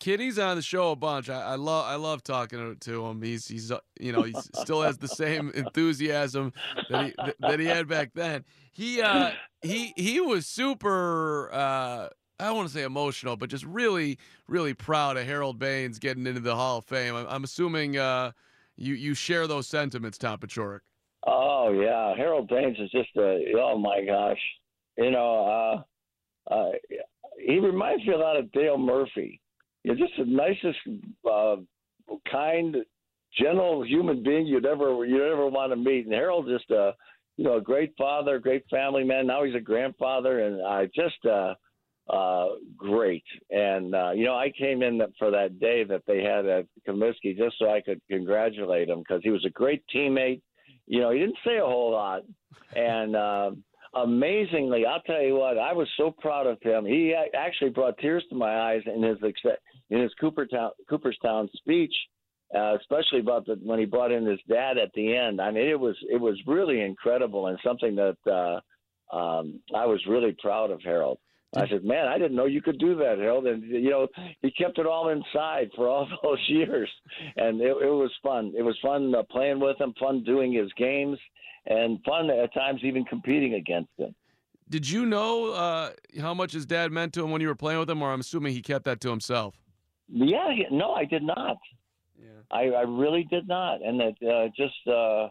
[0.00, 1.28] Kitty's on the show a bunch.
[1.28, 3.22] I, I love I love talking to him.
[3.22, 6.52] He's he's uh, you know he still has the same enthusiasm
[6.88, 8.44] that he that he had back then.
[8.72, 12.08] He uh he he was super uh
[12.38, 16.26] I don't want to say emotional, but just really really proud of Harold Baines getting
[16.26, 17.14] into the Hall of Fame.
[17.14, 18.32] I'm, I'm assuming uh
[18.80, 20.80] you you share those sentiments, Tom Paciorek.
[21.26, 24.40] Oh yeah, Harold Baines is just a oh my gosh,
[24.96, 25.84] you know,
[26.50, 26.70] uh, uh,
[27.38, 29.40] he reminds me a lot of Dale Murphy.
[29.84, 30.78] You're just the nicest,
[31.30, 31.56] uh,
[32.30, 32.76] kind,
[33.38, 36.06] gentle human being you'd ever you'd ever want to meet.
[36.06, 36.92] And Harold just a
[37.36, 39.26] you know a great father, great family man.
[39.26, 41.24] Now he's a grandfather, and I just
[42.10, 43.24] uh, uh, great.
[43.50, 47.36] And uh, you know, I came in for that day that they had at Comiskey
[47.36, 50.40] just so I could congratulate him because he was a great teammate.
[50.86, 52.22] You know, he didn't say a whole lot,
[52.74, 53.50] and uh,
[53.94, 56.84] amazingly, I'll tell you what, I was so proud of him.
[56.84, 59.18] He actually brought tears to my eyes in his
[59.90, 61.94] in his Cooperstown Cooperstown speech.
[62.52, 65.40] Uh, especially about the when he brought in his dad at the end.
[65.40, 70.04] I mean, it was it was really incredible and something that uh, um, I was
[70.08, 71.20] really proud of Harold.
[71.56, 74.06] I said, "Man, I didn't know you could do that, Harold." And you know,
[74.40, 76.88] he kept it all inside for all those years,
[77.36, 78.52] and it, it was fun.
[78.56, 81.18] It was fun uh, playing with him, fun doing his games,
[81.66, 84.14] and fun at times even competing against him.
[84.68, 87.80] Did you know uh, how much his dad meant to him when you were playing
[87.80, 89.56] with him, or I'm assuming he kept that to himself?
[90.08, 91.56] Yeah, no, I did not.
[92.16, 94.86] Yeah, I, I really did not, and it uh, just.
[94.86, 95.28] Uh,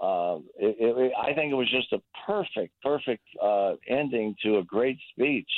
[0.00, 4.64] uh, it, it, I think it was just a perfect, perfect uh, ending to a
[4.64, 5.48] great speech,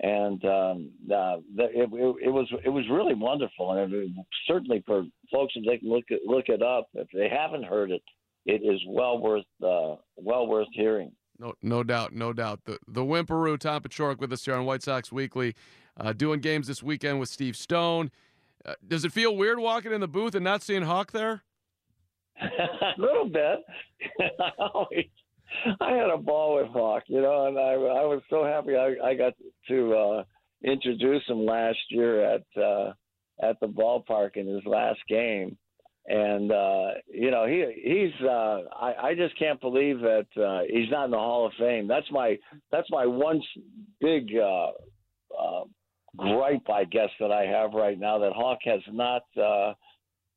[0.00, 4.14] and um, uh, it, it, was it was really wonderful, and
[4.46, 7.90] certainly for folks if they can look it, look it up if they haven't heard
[7.90, 8.02] it,
[8.46, 11.12] it is well worth uh, well worth hearing.
[11.38, 12.60] No, no doubt, no doubt.
[12.64, 15.54] The the Whimperoo Tom Paciorek with us here on White Sox Weekly,
[15.98, 18.10] uh, doing games this weekend with Steve Stone.
[18.64, 21.42] Uh, does it feel weird walking in the booth and not seeing Hawk there?
[22.40, 23.64] A little bit.
[24.40, 25.06] I always,
[25.80, 28.94] I had a ball with Hawk, you know, and I I was so happy I
[29.04, 29.34] I got
[29.68, 30.24] to uh,
[30.64, 32.92] introduce him last year at uh,
[33.42, 35.56] at the ballpark in his last game,
[36.06, 40.90] and uh, you know he he's uh, I I just can't believe that uh, he's
[40.90, 41.86] not in the Hall of Fame.
[41.86, 42.38] That's my
[42.70, 43.40] that's my one
[44.00, 44.28] big.
[44.36, 44.72] Uh,
[45.38, 45.64] uh,
[46.16, 49.74] gripe, I guess, that I have right now that Hawk has not uh,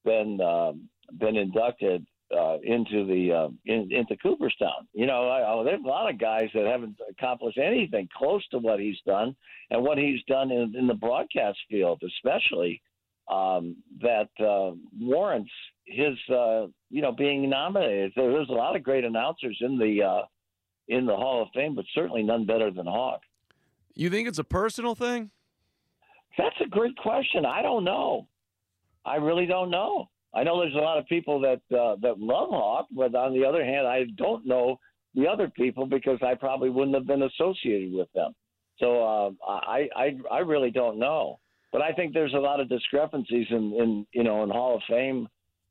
[0.06, 2.06] been um, been inducted
[2.38, 4.88] uh, into the uh, in, into Cooperstown.
[4.94, 8.60] You know, I, I, there's a lot of guys that haven't accomplished anything close to
[8.60, 9.36] what he's done,
[9.72, 12.82] and what he's done in, in the broadcast field, especially,
[13.30, 15.52] um, that uh, warrants
[15.86, 18.12] his uh, you know being nominated.
[18.16, 20.22] There's a lot of great announcers in the uh,
[20.88, 23.22] in the Hall of Fame, but certainly none better than Hawk.
[23.96, 25.32] You think it's a personal thing?
[26.38, 27.46] That's a great question.
[27.46, 28.28] I don't know.
[29.06, 30.10] I really don't know.
[30.34, 33.46] I know there's a lot of people that uh, that love Hawk, but on the
[33.46, 34.80] other hand, I don't know
[35.16, 38.34] the other people because I probably wouldn't have been associated with them.
[38.78, 41.40] So uh, I, I I really don't know.
[41.72, 44.82] But I think there's a lot of discrepancies in, in you know in Hall of
[44.88, 45.28] Fame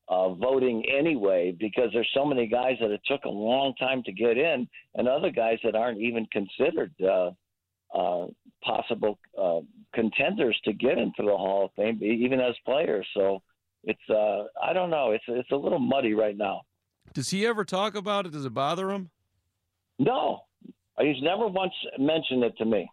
[0.09, 4.13] uh, voting anyway because there's so many guys that it took a long time to
[4.13, 7.31] get in, and other guys that aren't even considered uh,
[7.95, 8.27] uh,
[8.63, 9.61] possible uh,
[9.95, 13.07] contenders to get into the Hall of Fame, even as players.
[13.15, 13.43] So
[13.85, 15.13] it's uh, I don't know.
[15.13, 16.63] It's it's a little muddy right now.
[17.15, 18.33] Does he ever talk about it?
[18.33, 19.11] Does it bother him?
[19.99, 20.41] No,
[21.01, 22.89] he's never once mentioned it to me.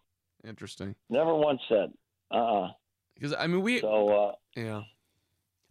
[0.47, 0.95] Interesting.
[1.09, 1.91] Never once said.
[2.31, 2.35] Uh.
[2.35, 2.71] uh
[3.15, 3.81] Because I mean, we.
[3.81, 4.09] So.
[4.09, 4.81] Uh, yeah.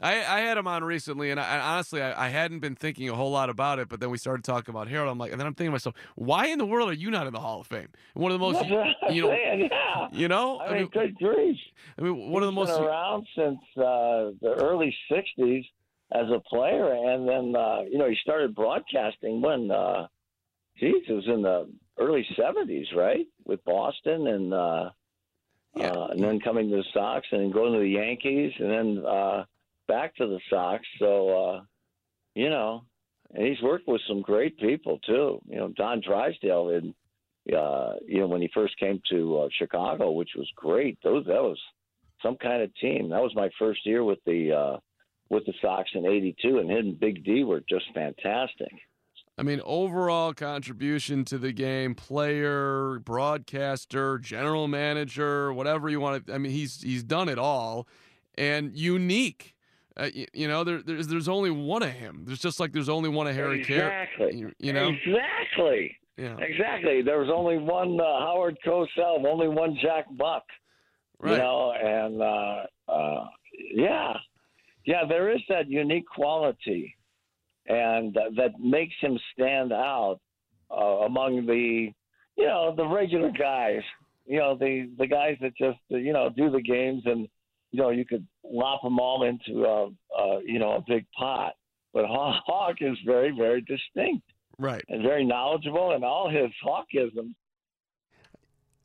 [0.01, 3.15] I, I had him on recently, and, I, honestly, I, I, hadn't been thinking a
[3.15, 3.89] whole lot about it.
[3.89, 5.11] But then we started talking about Harold.
[5.11, 7.27] I'm like, and then I'm thinking to myself, why in the world are you not
[7.27, 7.89] in the Hall of Fame?
[8.15, 8.65] One of the most,
[9.11, 10.09] you know, saying, yeah.
[10.11, 11.57] you know, I, I mean, good grief.
[11.97, 15.65] I mean, one He's of the most been around since uh, the early '60s
[16.13, 20.09] as a player, and then uh, you know he started broadcasting when, uh,
[20.79, 24.53] geez, it was in the early '70s, right, with Boston and.
[24.53, 24.91] Uh,
[25.77, 25.89] yeah.
[25.89, 29.05] Uh, and then coming to the Sox and then going to the Yankees and then
[29.05, 29.45] uh,
[29.87, 30.85] back to the Sox.
[30.99, 31.61] So, uh,
[32.35, 32.85] you know,
[33.33, 35.41] and he's worked with some great people too.
[35.47, 36.95] You know, Don Drysdale in,
[37.55, 40.99] uh, you know, when he first came to uh, Chicago, which was great.
[41.03, 41.59] Those that was
[42.23, 43.11] some kind of team.
[43.11, 44.79] That was my first year with the uh,
[45.31, 48.73] with the Sox in '82, and him and Big D were just fantastic.
[49.37, 56.35] I mean, overall contribution to the game, player, broadcaster, general manager, whatever you want to.
[56.35, 57.89] I mean, he's he's done it all,
[58.39, 59.54] and unique
[59.97, 62.25] uh, you, you, know, there, there's there's only one of him.
[62.27, 64.27] There's just like there's only one of Harry Exactly.
[64.27, 64.37] Caray.
[64.37, 64.89] You, you, know.
[64.89, 65.97] Exactly.
[66.17, 66.37] Yeah.
[66.39, 67.03] Exactly.
[67.03, 70.45] There was only one uh, Howard Cosell, only one Jack Buck.
[71.21, 71.33] Right.
[71.33, 73.25] You know, and uh, uh,
[73.73, 74.15] yeah,
[74.85, 76.95] yeah, there is that unique quality,
[77.67, 80.21] and uh, that makes him stand out
[80.71, 81.91] uh, among the,
[82.37, 83.81] you know, the regular guys.
[84.27, 87.29] You know, the the guys that just uh, you know do the games, and
[87.75, 91.55] you know you could lop them all into a, a you know a big pot.
[91.93, 94.23] But Hawk is very very distinct
[94.59, 94.85] Right.
[94.89, 97.35] and very knowledgeable, and all his Hawkisms.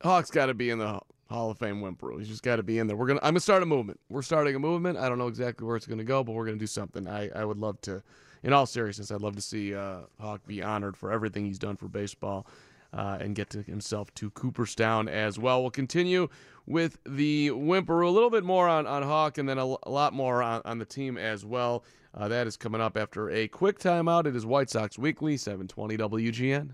[0.02, 1.00] Hawk's got to be in the
[1.30, 2.18] Hall of Fame Wimperoo.
[2.18, 2.98] He's just got to be in there.
[2.98, 3.20] We're gonna.
[3.22, 4.00] I'm gonna start a movement.
[4.10, 4.98] We're starting a movement.
[4.98, 7.08] I don't know exactly where it's gonna go, but we're gonna do something.
[7.08, 8.02] I I would love to.
[8.42, 11.76] In all seriousness, I'd love to see uh, Hawk be honored for everything he's done
[11.76, 12.48] for baseball.
[12.92, 15.62] Uh, and get to himself to Cooperstown as well.
[15.62, 16.28] We'll continue
[16.66, 20.42] with the Wimperoo, a little bit more on, on Hawk, and then a lot more
[20.42, 21.84] on, on the team as well.
[22.16, 24.26] Uh, that is coming up after a quick timeout.
[24.26, 26.70] It is White Sox Weekly, 720 WGN.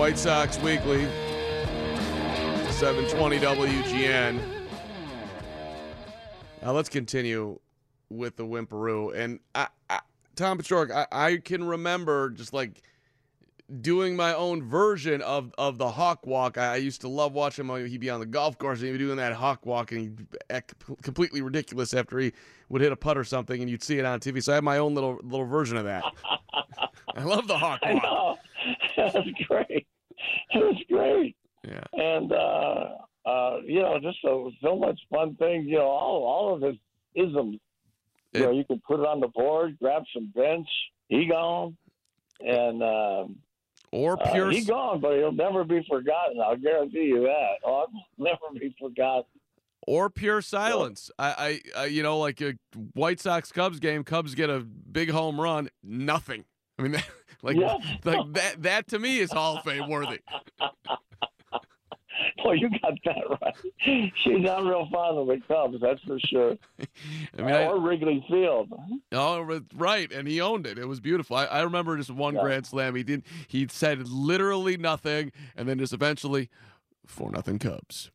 [0.00, 1.04] White Sox Weekly,
[2.70, 4.40] 720 WGN.
[6.62, 7.58] Now let's continue
[8.08, 9.14] with the Wimperoo.
[9.14, 10.00] And I, I,
[10.36, 12.80] Tom Paciorek, I, I can remember just like
[13.82, 16.56] doing my own version of, of the hawk walk.
[16.56, 17.86] I, I used to love watching him.
[17.86, 20.26] He'd be on the golf course and he'd be doing that hawk walk and he'd
[20.48, 22.32] act completely ridiculous after he
[22.70, 24.42] would hit a putt or something and you'd see it on TV.
[24.42, 26.04] So I have my own little little version of that.
[27.14, 28.02] I love the hawk I walk.
[28.02, 28.38] know.
[28.96, 29.86] That was great.
[30.52, 31.36] It was great.
[31.66, 31.84] Yeah.
[31.92, 32.88] And, uh,
[33.28, 36.76] uh, you know, just so, so much fun things, you know, all, all of his
[37.14, 37.58] isms.
[38.32, 40.68] You know, you could put it on the board, grab some bench,
[41.08, 41.76] he gone.
[42.40, 43.36] And, um,
[43.90, 46.40] Or uh, pure he gone, but he'll never be forgotten.
[46.40, 47.54] I'll guarantee you that.
[47.64, 49.24] Oh, he'll never be forgotten.
[49.86, 51.10] or pure silence.
[51.18, 52.54] I, I, I, you know, like a
[52.94, 54.04] White Sox Cubs game.
[54.04, 55.68] Cubs get a big home run.
[55.82, 56.44] Nothing.
[56.78, 57.02] I mean,
[57.42, 57.76] like, Yeah.
[58.04, 58.62] like that.
[58.62, 60.18] That to me is Hall of Fame worthy.
[62.44, 64.12] Well, you got that right.
[64.22, 66.56] She's not real fond of the Cubs, that's for sure.
[67.38, 68.68] I mean, I, or Wrigley Field.
[69.12, 70.78] oh, right, and he owned it.
[70.78, 71.36] It was beautiful.
[71.36, 72.42] I, I remember just one Yeah.
[72.42, 72.94] grand slam.
[72.94, 73.24] He didn't.
[73.48, 76.50] He said literally nothing, and then just eventually,
[77.06, 78.10] four nothing Cubs.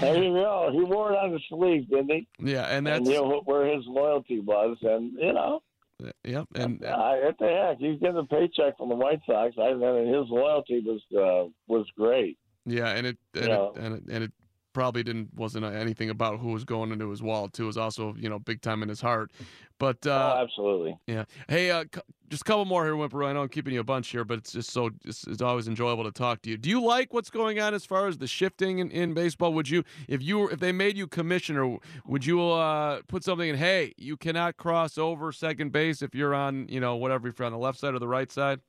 [0.00, 0.70] there you go.
[0.72, 2.28] He wore it on his sleeve, didn't he?
[2.38, 5.62] yeah, and and that's you know where his loyalty was, and you know,
[6.24, 9.54] yeah, and I, what the heck, he's getting a paycheck from the White Sox.
[9.58, 12.38] I mean, his loyalty was uh, was great.
[12.64, 13.68] Yeah, and it and, Yeah.
[13.68, 14.32] it and it and it
[14.72, 17.64] probably didn't wasn't anything about who was going into his wallet too.
[17.64, 19.30] It was also you know big time in his heart.
[19.78, 20.98] But uh, oh, absolutely.
[21.06, 23.24] yeah, hey, uh, c- just a couple more here, Wimper.
[23.26, 25.68] I know I'm keeping you a bunch here, but it's just so it's, it's always
[25.68, 26.56] enjoyable to talk to you.
[26.56, 29.52] Do you like what's going on as far as the shifting in, in baseball?
[29.54, 31.76] Would you if you were if they made you commissioner,
[32.06, 33.56] would you uh, put something in?
[33.56, 37.46] Hey, you cannot cross over second base if you're on you know whatever if you're
[37.46, 38.60] on the left side or the right side.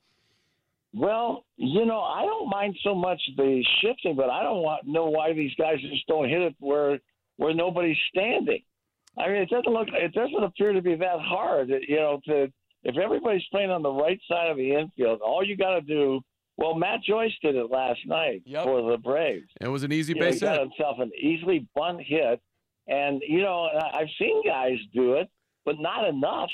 [0.94, 5.06] Well, you know, I don't mind so much the shifting, but I don't want know
[5.06, 7.00] why these guys just don't hit it where
[7.38, 8.62] where nobody's standing.
[9.18, 12.20] I mean, it doesn't look, it doesn't appear to be that hard, you know.
[12.26, 12.52] To
[12.84, 16.22] if everybody's playing on the right side of the infield, all you got to do.
[16.58, 18.64] Well, Matt Joyce did it last night Yep.
[18.66, 19.48] for the Braves.
[19.62, 20.62] It was an easy You know, he base got hit.
[20.62, 22.42] himself an easily bunt hit,
[22.88, 25.30] and you know I've seen guys do it,
[25.66, 26.50] but not enough.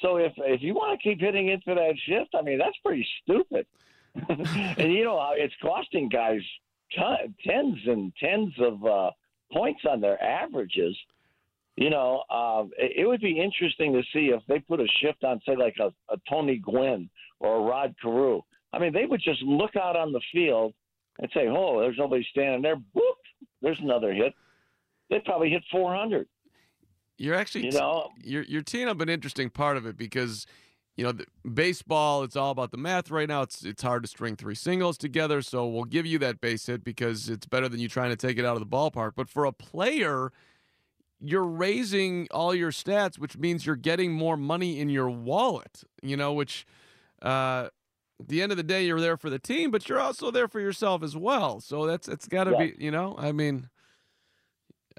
[0.00, 3.06] So if if you want to keep hitting into that shift, I mean that's pretty
[3.22, 3.66] stupid.
[4.28, 6.40] and you know it's costing guys
[6.96, 9.10] ton, tens and tens of uh,
[9.52, 10.96] points on their averages.
[11.76, 15.22] You know, um, it, it would be interesting to see if they put a shift
[15.22, 17.08] on, say, like a, a Tony Gwynn
[17.38, 18.42] or a Rod Carew.
[18.72, 20.74] I mean, they would just look out on the field
[21.20, 23.18] and say, "Oh, there's nobody standing there." Boop,
[23.62, 24.34] there's another hit.
[25.08, 26.26] They'd probably hit 400.
[27.18, 30.46] You're actually You know, you're you're teeing up an interesting part of it because
[30.96, 33.42] you know the, baseball it's all about the math right now.
[33.42, 36.84] It's it's hard to string three singles together so we'll give you that base hit
[36.84, 39.12] because it's better than you trying to take it out of the ballpark.
[39.16, 40.32] But for a player
[41.20, 46.16] you're raising all your stats which means you're getting more money in your wallet you
[46.16, 46.64] know which
[47.22, 47.68] uh
[48.20, 50.46] at the end of the day you're there for the team but you're also there
[50.46, 51.58] for yourself as well.
[51.60, 52.66] So that's it's got to Yeah.
[52.66, 53.68] be you know i mean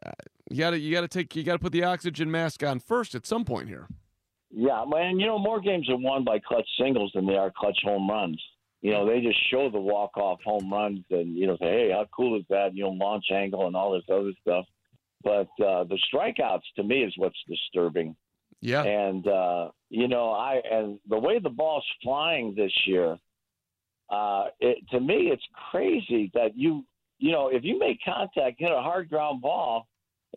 [0.05, 0.11] uh,
[0.49, 2.79] you got to you got to take you got to put the oxygen mask on
[2.79, 3.87] first at some point here
[4.51, 5.19] yeah, man.
[5.19, 8.41] You know, more games are won by clutch singles than they are clutch home runs.
[8.81, 11.89] You know, they just show the walk off home runs and you know say, "Hey,
[11.91, 14.65] how cool is that?" You know, launch angle and all this other stuff.
[15.23, 18.15] But uh, the strikeouts to me is what's disturbing.
[18.61, 23.17] yeah And uh, you know, I and the way the ball's flying this year,
[24.09, 26.85] uh, it, to me, it's crazy that you,
[27.19, 29.87] you know, if you make contact, hit a hard ground ball,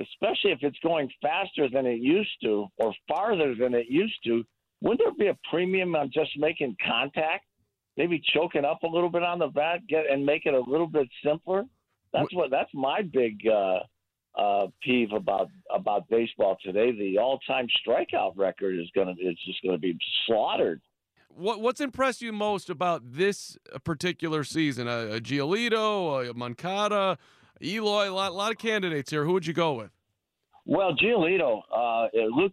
[0.00, 4.44] especially if it's going faster than it used to or farther than it used to,
[4.80, 7.44] wouldn't there be a premium on just making contact?
[7.96, 10.86] Maybe choking up a little bit on the bat, get and make it a little
[10.86, 11.64] bit simpler.
[12.12, 12.50] That's what.
[12.50, 13.80] That's my big uh,
[14.38, 16.92] uh, peeve about about baseball today.
[16.92, 19.22] The all-time strikeout record is going to.
[19.22, 20.80] It's just going to be slaughtered.
[21.28, 24.88] What what's impressed you most about this particular season?
[24.88, 27.18] A, a Giolito, a Moncada,
[27.62, 29.24] Eloy, a lot, a lot of candidates here.
[29.24, 29.90] Who would you go with?
[30.64, 32.52] Well, Giolito, uh, Luke,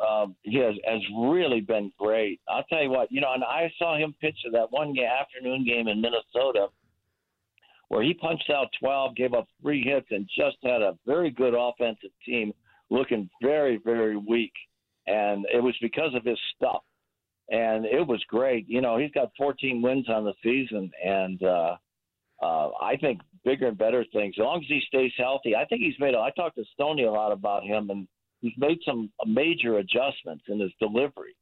[0.00, 2.40] uh, um, he has, has really been great.
[2.48, 5.88] I'll tell you what, you know, and I saw him pitch that one afternoon game
[5.88, 6.68] in Minnesota
[7.92, 11.52] where he punched out 12, gave up three hits, and just had a very good
[11.54, 12.50] offensive team
[12.88, 14.52] looking very, very weak.
[15.06, 16.80] And it was because of his stuff.
[17.50, 18.66] And it was great.
[18.66, 21.76] You know, he's got 14 wins on the season, and uh,
[22.42, 24.34] uh, I think bigger and better things.
[24.38, 26.14] As long as he stays healthy, I think he's made.
[26.14, 28.08] I talked to Stoney a lot about him, and
[28.40, 31.36] he's made some major adjustments in his delivery.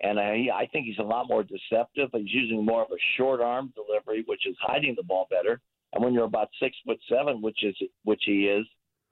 [0.00, 2.10] And I, I think he's a lot more deceptive.
[2.12, 5.60] He's using more of a short arm delivery, which is hiding the ball better.
[5.92, 8.66] And when you're about six foot seven, which is which he is,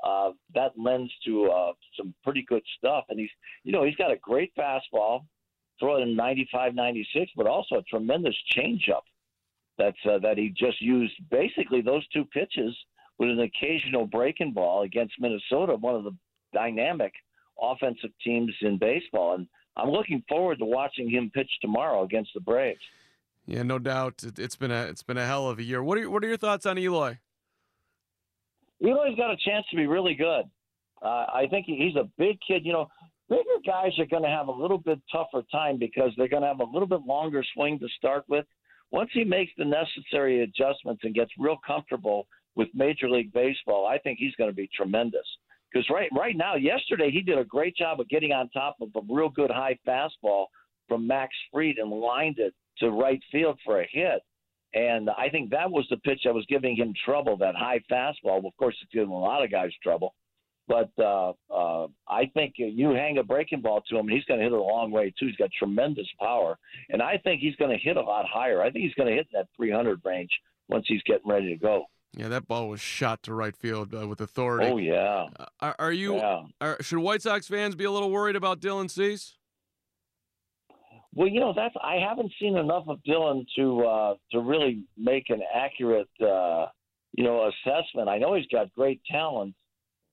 [0.04, 3.04] uh, that lends to uh, some pretty good stuff.
[3.08, 3.30] And he's,
[3.64, 5.24] you know, he's got a great fastball,
[5.80, 9.02] throw it in 95, 96, but also a tremendous changeup.
[9.78, 12.74] That's uh, that he just used basically those two pitches
[13.18, 16.16] with an occasional breaking ball against Minnesota, one of the
[16.52, 17.12] dynamic
[17.60, 19.34] offensive teams in baseball.
[19.34, 19.46] And
[19.76, 22.80] I'm looking forward to watching him pitch tomorrow against the Braves.
[23.46, 24.24] Yeah, no doubt.
[24.38, 25.82] It's been a it's been a hell of a year.
[25.82, 27.18] What are your, what are your thoughts on Eloy?
[28.82, 30.44] Eloy's got a chance to be really good.
[31.02, 32.64] Uh, I think he's a big kid.
[32.64, 32.88] You know,
[33.28, 36.48] bigger guys are going to have a little bit tougher time because they're going to
[36.48, 38.46] have a little bit longer swing to start with.
[38.92, 43.98] Once he makes the necessary adjustments and gets real comfortable with Major League Baseball, I
[43.98, 45.26] think he's going to be tremendous.
[45.72, 48.88] Because right right now, yesterday he did a great job of getting on top of
[48.94, 50.46] a real good high fastball
[50.88, 54.22] from Max Fried and lined it to right field for a hit.
[54.74, 58.44] And I think that was the pitch that was giving him trouble, that high fastball.
[58.46, 60.14] Of course, it's giving a lot of guys trouble.
[60.68, 64.40] But uh, uh, I think you hang a breaking ball to him, and he's going
[64.40, 65.26] to hit it a long way, too.
[65.26, 66.58] He's got tremendous power.
[66.88, 68.62] And I think he's going to hit a lot higher.
[68.62, 70.30] I think he's going to hit that 300 range
[70.68, 71.84] once he's getting ready to go.
[72.16, 74.66] Yeah, that ball was shot to right field uh, with authority.
[74.66, 75.26] Oh, yeah.
[75.60, 76.42] Are, are, you, yeah.
[76.60, 79.36] Are, should White Sox fans be a little worried about Dylan Cease?
[81.14, 85.30] Well, you know, that's I haven't seen enough of Dylan to uh, to really make
[85.30, 86.66] an accurate, uh,
[87.12, 88.10] you know, assessment.
[88.10, 89.54] I know he's got great talent,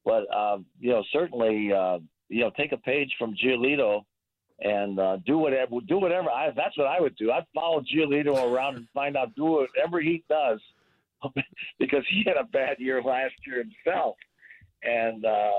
[0.06, 2.00] but uh, you know, certainly, uh,
[2.30, 4.04] you know, take a page from Giolito
[4.60, 5.76] and uh, do whatever.
[5.88, 6.30] Do whatever.
[6.30, 7.32] I, that's what I would do.
[7.32, 10.60] I'd follow Giolito around and find out do whatever he does,
[11.80, 14.16] because he had a bad year last year himself,
[14.84, 15.26] and.
[15.26, 15.50] uh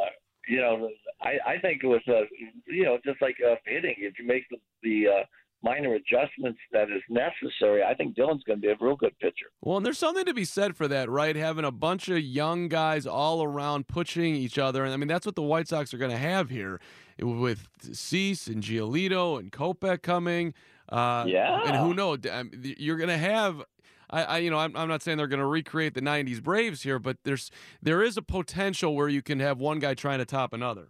[0.48, 0.90] you know,
[1.22, 2.22] I, I think it was a,
[2.66, 3.94] you know, just like uh, hitting.
[3.98, 5.24] If you make the, the uh,
[5.64, 9.46] minor adjustments that is necessary, I think Dylan's going to be a real good pitcher.
[9.62, 11.34] Well, and there's something to be said for that, right?
[11.34, 15.26] Having a bunch of young guys all around pushing each other, and I mean that's
[15.26, 16.80] what the White Sox are going to have here
[17.18, 20.54] with Cease and Giolito and Kopech coming.
[20.88, 22.18] Uh, yeah, and who knows?
[22.62, 23.64] You're going to have
[24.10, 26.82] I, I, you know, I'm, I'm not saying they're going to recreate the '90s Braves
[26.82, 27.50] here, but there's
[27.82, 30.88] there is a potential where you can have one guy trying to top another.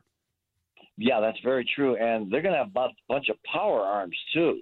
[0.96, 4.60] Yeah, that's very true, and they're going to have a bunch of power arms too.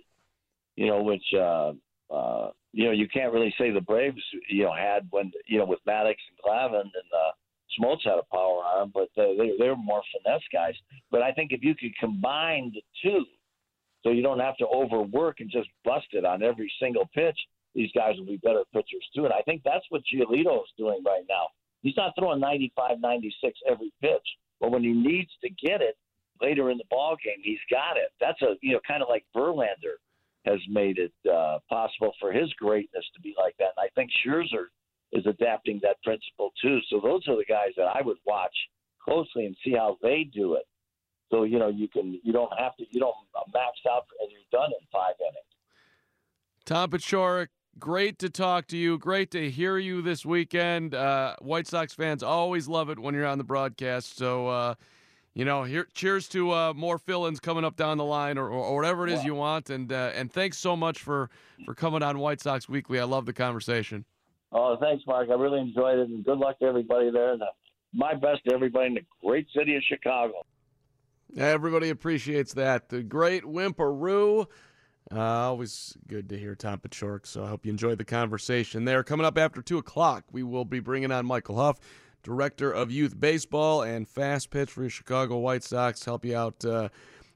[0.77, 1.73] You know, which uh,
[2.11, 5.67] uh, you know you can't really say the Braves you know had when you know
[5.67, 7.33] with Maddux and Glavine and uh,
[7.79, 10.75] Smoltz had a power arm, but they they more finesse guys.
[11.11, 13.25] But I think if you could combine the two,
[14.03, 17.39] so you don't have to overwork and just bust it on every single pitch,
[17.75, 19.25] these guys will be better pitchers too.
[19.25, 21.49] And I think that's what Giolito is doing right now.
[21.83, 24.27] He's not throwing 95, 96 every pitch,
[24.61, 25.97] but when he needs to get it
[26.43, 28.11] later in the ball game, he's got it.
[28.21, 30.01] That's a you know kind of like Verlander
[30.45, 33.71] has made it uh, possible for his greatness to be like that.
[33.77, 34.67] And I think Scherzer
[35.13, 36.81] is adapting that principle too.
[36.91, 38.55] So those are the guys that I would watch
[39.05, 40.65] closely and see how they do it.
[41.31, 43.15] So you know you can you don't have to you don't
[43.55, 45.53] max out and you're done in five innings.
[46.65, 48.99] Tom Paciorek, great to talk to you.
[48.99, 50.95] Great to hear you this weekend.
[50.95, 54.17] Uh, White Sox fans always love it when you're on the broadcast.
[54.17, 54.75] So, uh,
[55.35, 58.77] you know, here, cheers to uh, more fill-ins coming up down the line, or, or
[58.77, 59.71] whatever it is you want.
[59.71, 61.31] And uh, and thanks so much for
[61.65, 63.01] for coming on White Sox Weekly.
[63.01, 64.05] I love the conversation.
[64.53, 65.31] Oh, thanks, Mark.
[65.31, 67.33] I really enjoyed it, and good luck to everybody there.
[67.33, 67.47] And uh,
[67.95, 70.45] my best to everybody in the great city of Chicago.
[71.37, 72.91] Everybody appreciates that.
[72.91, 74.47] The great Wimparoo.
[75.11, 79.03] Uh, always good to hear Tom Paciorek, so I hope you enjoyed the conversation there.
[79.03, 81.79] Coming up after 2 o'clock, we will be bringing on Michael Huff,
[82.23, 86.65] Director of Youth Baseball and Fast Pitch for your Chicago White Sox, help you out
[86.65, 86.89] uh,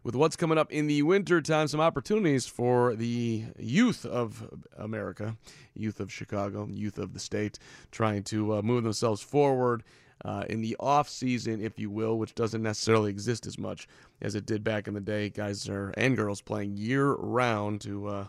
[0.04, 5.36] with what's coming up in the winter time, some opportunities for the youth of America,
[5.74, 7.58] youth of Chicago, youth of the state,
[7.90, 9.82] trying to uh, move themselves forward
[10.24, 13.88] uh, in the off season, if you will, which doesn't necessarily exist as much
[14.22, 15.28] as it did back in the day.
[15.28, 18.26] Guys are and girls playing year round to uh,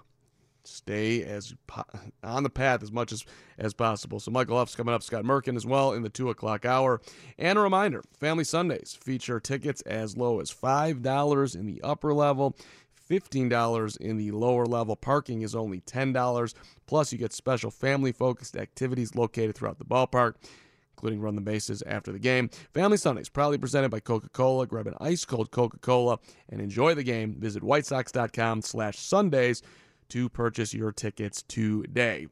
[0.67, 1.53] stay as
[2.23, 3.25] on the path as much as
[3.57, 4.19] as possible.
[4.19, 7.01] So Michael Huff's coming up, Scott Merkin as well in the two o'clock hour.
[7.37, 12.13] And a reminder: Family Sundays feature tickets as low as five dollars in the upper
[12.13, 12.55] level.
[13.09, 14.97] $15 in the lower level.
[14.97, 16.53] Parking is only $10.
[16.87, 20.33] Plus, you get special family focused activities located throughout the ballpark
[20.97, 22.49] including run the bases after the game.
[22.73, 24.65] Family Sundays, proudly presented by Coca-Cola.
[24.65, 26.17] Grab an ice-cold Coca-Cola
[26.49, 27.35] and enjoy the game.
[27.39, 29.61] Visit whitesox.com slash Sundays
[30.09, 32.27] to purchase your tickets today.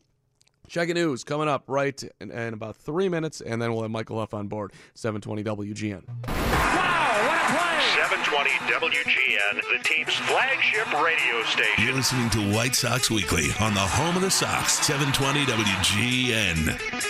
[0.68, 3.92] check Checking news coming up right in, in, about three minutes, and then we'll have
[3.92, 6.04] Michael Huff on board, 720 WGN.
[6.08, 7.76] Wow, what a play!
[7.96, 11.84] 720 WGN, the team's flagship radio station.
[11.84, 17.06] You're listening to White Sox Weekly on the home of the Sox, 720 WGN.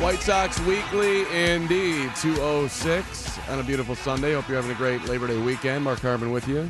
[0.00, 4.34] White Sox Weekly, indeed, 206 on a beautiful Sunday.
[4.34, 5.84] Hope you're having a great Labor Day weekend.
[5.84, 6.68] Mark Carman with you.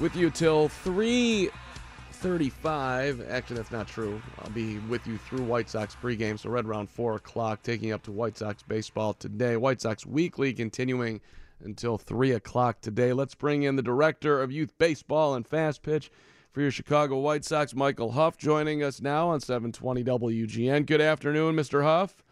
[0.00, 3.30] With you till 3.35.
[3.30, 4.20] Actually, that's not true.
[4.40, 8.02] I'll be with you through White Sox pregame, so right around 4 o'clock, taking up
[8.02, 9.56] to White Sox baseball today.
[9.56, 11.20] White Sox Weekly continuing
[11.62, 13.12] until 3 o'clock today.
[13.12, 16.10] Let's bring in the director of youth baseball and fast pitch
[16.50, 20.86] for your Chicago White Sox, Michael Huff, joining us now on 720 WGN.
[20.86, 21.84] Good afternoon, Mr.
[21.84, 22.24] Huff.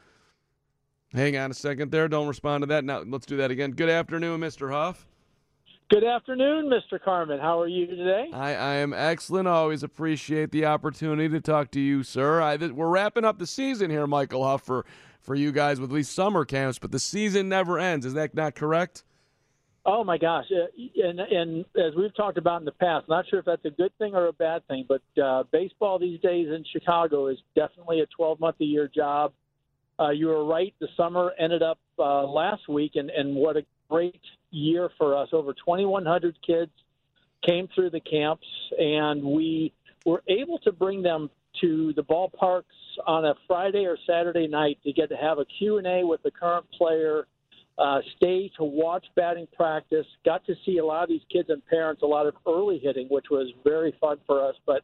[1.13, 2.09] Hang on a second there.
[2.09, 2.85] Don't respond to that.
[2.85, 3.71] Now, let's do that again.
[3.71, 4.73] Good afternoon, Mr.
[4.73, 5.07] Huff.
[5.93, 6.99] Good afternoon, Mr.
[6.99, 7.39] Carman.
[7.39, 8.31] How are you today?
[8.33, 9.47] I, I am excellent.
[9.47, 12.41] I Always appreciate the opportunity to talk to you, sir.
[12.41, 14.87] I, we're wrapping up the season here, Michael Huff, for,
[15.21, 18.07] for you guys with at least summer camps, but the season never ends.
[18.07, 19.05] Is that not correct?
[19.85, 20.47] Oh my gosh!
[20.51, 20.65] Uh,
[21.07, 23.93] and and as we've talked about in the past, not sure if that's a good
[23.99, 28.07] thing or a bad thing, but uh, baseball these days in Chicago is definitely a
[28.17, 29.35] 12 month a year job.
[30.01, 33.63] Uh, you were right; the summer ended up uh, last week, and and what a
[33.93, 34.21] great
[34.51, 35.29] year for us!
[35.33, 36.73] Over 2,100 kids
[37.47, 38.47] came through the camps,
[38.79, 39.75] and we
[40.07, 41.29] were able to bring them
[41.61, 42.63] to the ballparks
[43.07, 46.23] on a Friday or Saturday night to get to have a Q and A with
[46.23, 47.27] the current player
[47.79, 50.07] uh, stay to watch batting practice.
[50.25, 53.09] Got to see a lot of these kids and parents, a lot of early hitting,
[53.09, 54.55] which was very fun for us.
[54.67, 54.83] But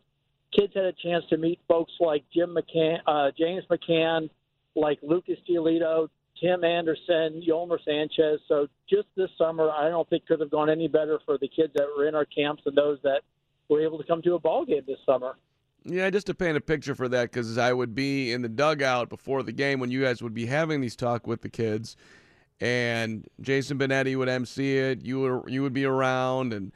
[0.54, 4.28] kids had a chance to meet folks like Jim McCann, uh, James McCann,
[4.74, 6.08] like Lucas Giolito,
[6.40, 8.40] Tim Anderson, Yolmer Sanchez.
[8.48, 11.72] So just this summer, I don't think could have gone any better for the kids
[11.74, 13.22] that were in our camps and those that
[13.68, 15.36] were able to come to a ball game this summer.
[15.84, 19.08] Yeah, just to paint a picture for that, because I would be in the dugout
[19.08, 21.96] before the game when you guys would be having these talk with the kids
[22.60, 25.04] and Jason Benetti would MC it.
[25.04, 26.72] You would you would be around, and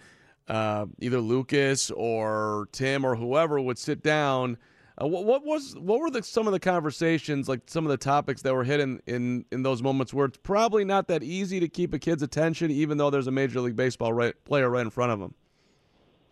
[0.48, 4.58] uh, either Lucas or Tim or whoever would sit down.
[5.00, 7.96] Uh, what, what, was what were the, some of the conversations, like some of the
[7.96, 11.60] topics that were hit in, in, in those moments where it's probably not that easy
[11.60, 14.82] to keep a kid's attention, even though there's a Major League Baseball right, player right
[14.82, 15.34] in front of them?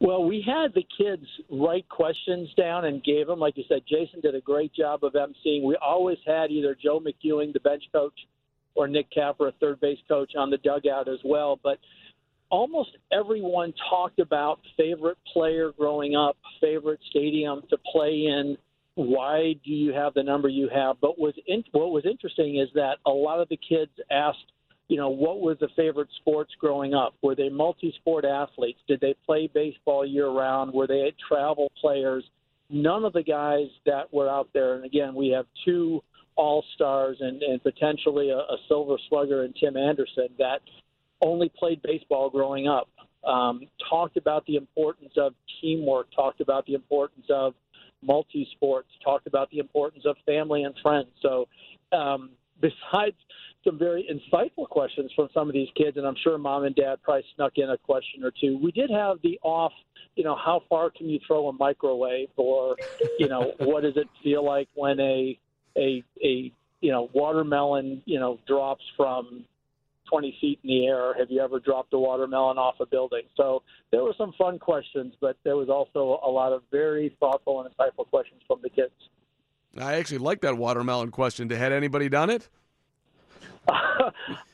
[0.01, 3.39] Well, we had the kids write questions down and gave them.
[3.39, 5.63] Like you said, Jason did a great job of emceeing.
[5.63, 8.19] We always had either Joe McEwing, the bench coach,
[8.75, 11.61] or Nick Capra, third base coach, on the dugout as well.
[11.63, 11.79] But
[12.51, 18.57] almost everyone talked about favorite player growing up, favorite stadium to play in.
[18.97, 20.97] Why do you have the number you have?
[21.01, 24.53] But was in, what was interesting is that a lot of the kids asked,
[24.89, 27.15] you know, what was the favorite sports growing up?
[27.23, 28.81] Were they multi-sport athletes?
[28.89, 30.75] Did they play baseball year round?
[30.75, 32.25] Were they travel players?
[32.69, 36.03] None of the guys that were out there, and again, we have two
[36.37, 40.61] all stars and, and potentially a, a silver slugger in Tim Anderson that
[41.23, 42.89] only played baseball growing up.
[43.25, 47.55] Um, talked about the importance of teamwork, talked about the importance of
[48.03, 51.09] multi sports, talked about the importance of family and friends.
[51.21, 51.47] So,
[51.93, 53.17] um, besides
[53.65, 56.97] some very insightful questions from some of these kids, and I'm sure mom and dad
[57.03, 58.59] probably snuck in a question or two.
[58.63, 59.73] We did have the off,
[60.15, 62.77] you know, how far can you throw a microwave, or
[63.19, 65.39] you know, what does it feel like when a
[65.77, 69.45] a a you know watermelon you know drops from
[70.11, 71.15] 20 feet in the air.
[71.19, 73.23] Have you ever dropped a watermelon off a building?
[73.37, 77.61] So there were some fun questions, but there was also a lot of very thoughtful
[77.61, 78.93] and insightful questions from the kids.
[79.79, 81.49] I actually like that watermelon question.
[81.49, 82.49] Had anybody done it?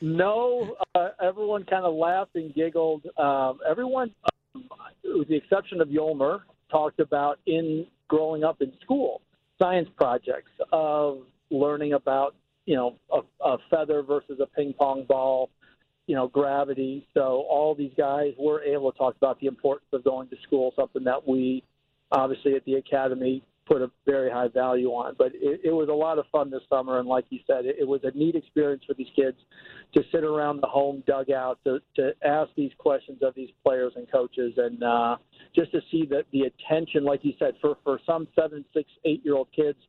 [0.01, 3.05] no, uh, everyone kind of laughed and giggled.
[3.17, 4.11] Um, everyone,
[4.55, 4.65] um,
[5.03, 9.21] with the exception of Yolmer, talked about in growing up in school
[9.59, 12.35] science projects of learning about
[12.67, 15.49] you know a, a feather versus a ping pong ball,
[16.05, 17.07] you know gravity.
[17.15, 20.73] So all these guys were able to talk about the importance of going to school,
[20.75, 21.63] something that we
[22.11, 25.15] obviously at the academy put a very high value on.
[25.17, 27.77] But it, it was a lot of fun this summer, and like you said, it,
[27.79, 29.37] it was a neat experience for these kids
[29.93, 34.09] to sit around the home dugout to, to ask these questions of these players and
[34.11, 35.15] coaches, and uh,
[35.55, 39.23] just to see that the attention, like you said, for for some seven, six, eight
[39.23, 39.79] year old kids.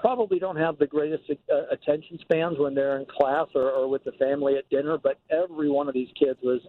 [0.00, 4.02] Probably don't have the greatest uh, attention spans when they're in class or, or with
[4.04, 6.60] the family at dinner, but every one of these kids was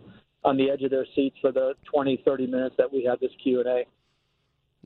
[0.44, 3.32] on the edge of their seats for the 20, 30 minutes that we had this
[3.42, 3.86] Q&A.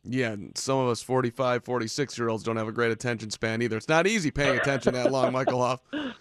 [0.05, 3.77] Yeah, some of us 45, 46 year olds don't have a great attention span either.
[3.77, 5.81] It's not easy paying attention that long, Michael Huff.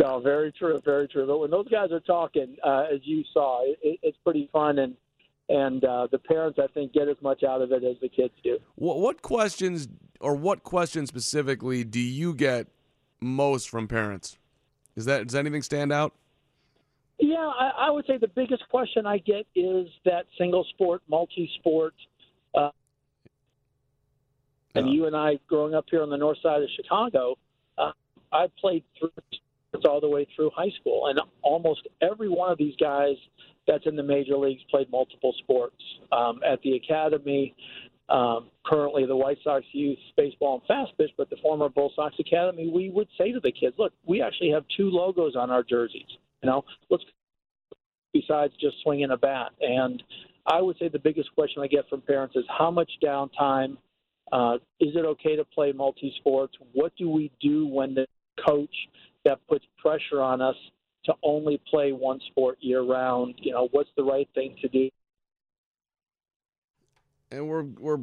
[0.00, 1.26] No, very true, very true.
[1.26, 4.94] But when those guys are talking, uh, as you saw, it, it's pretty fun, and
[5.50, 8.32] and uh, the parents, I think, get as much out of it as the kids
[8.42, 8.58] do.
[8.76, 9.88] What, what questions,
[10.20, 12.68] or what questions specifically, do you get
[13.20, 14.38] most from parents?
[14.94, 16.14] Is that does anything stand out?
[17.18, 21.50] Yeah, I, I would say the biggest question I get is that single sport, multi
[21.58, 21.94] sport.
[22.54, 22.70] Uh,
[24.76, 27.36] and you and I, growing up here on the north side of Chicago,
[27.76, 27.90] uh,
[28.32, 29.10] I played through
[29.84, 33.16] all the way through high school, and almost every one of these guys
[33.66, 35.82] that's in the major leagues played multiple sports.
[36.12, 37.54] Um, at the academy,
[38.08, 42.14] um, currently the White Sox youth baseball and fast pitch, but the former Bull Sox
[42.18, 45.62] Academy, we would say to the kids, look, we actually have two logos on our
[45.62, 46.08] jerseys.
[46.42, 47.04] You know, let's
[48.12, 49.52] besides just swinging a bat.
[49.60, 50.02] And
[50.46, 53.76] I would say the biggest question I get from parents is how much downtime
[54.32, 56.54] uh, is it okay to play multi sports?
[56.72, 58.06] What do we do when the
[58.44, 58.74] coach
[59.24, 60.56] that puts pressure on us
[61.04, 63.34] to only play one sport year round?
[63.38, 64.90] You know, what's the right thing to do?
[67.32, 67.98] And we're we're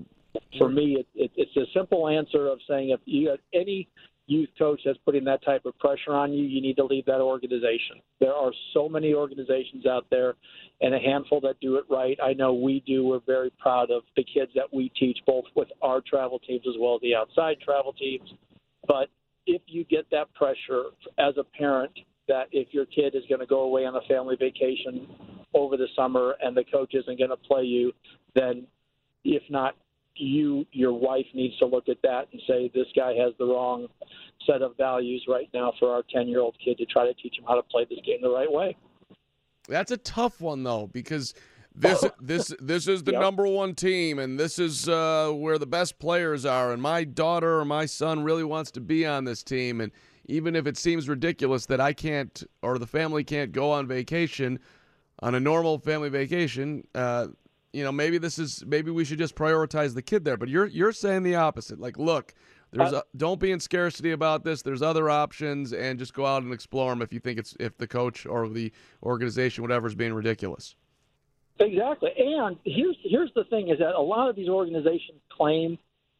[0.57, 3.87] for me, it, it, it's a simple answer of saying if you have any
[4.27, 7.21] youth coach that's putting that type of pressure on you, you need to leave that
[7.21, 8.01] organization.
[8.19, 10.35] There are so many organizations out there
[10.81, 12.17] and a handful that do it right.
[12.21, 13.05] I know we do.
[13.05, 16.75] We're very proud of the kids that we teach, both with our travel teams as
[16.79, 18.29] well as the outside travel teams.
[18.85, 19.07] But
[19.45, 20.85] if you get that pressure
[21.17, 21.91] as a parent
[22.27, 25.07] that if your kid is going to go away on a family vacation
[25.53, 27.91] over the summer and the coach isn't going to play you,
[28.35, 28.67] then
[29.23, 29.75] if not
[30.19, 33.87] you your wife needs to look at that and say this guy has the wrong
[34.45, 37.37] set of values right now for our 10 year old kid to try to teach
[37.37, 38.75] him how to play this game the right way
[39.67, 41.33] that's a tough one though because
[41.75, 43.21] this this this is the yep.
[43.21, 47.59] number one team and this is uh, where the best players are and my daughter
[47.59, 49.91] or my son really wants to be on this team and
[50.27, 54.59] even if it seems ridiculous that I can't or the family can't go on vacation
[55.19, 57.27] on a normal family vacation, uh,
[57.73, 60.37] you know, maybe this is maybe we should just prioritize the kid there.
[60.37, 61.79] But you're you're saying the opposite.
[61.79, 62.33] Like, look,
[62.71, 64.61] there's uh, a, don't be in scarcity about this.
[64.61, 67.77] There's other options, and just go out and explore them if you think it's if
[67.77, 68.71] the coach or the
[69.03, 70.75] organization, whatever, is being ridiculous.
[71.59, 72.11] Exactly.
[72.17, 75.77] And here's here's the thing: is that a lot of these organizations claim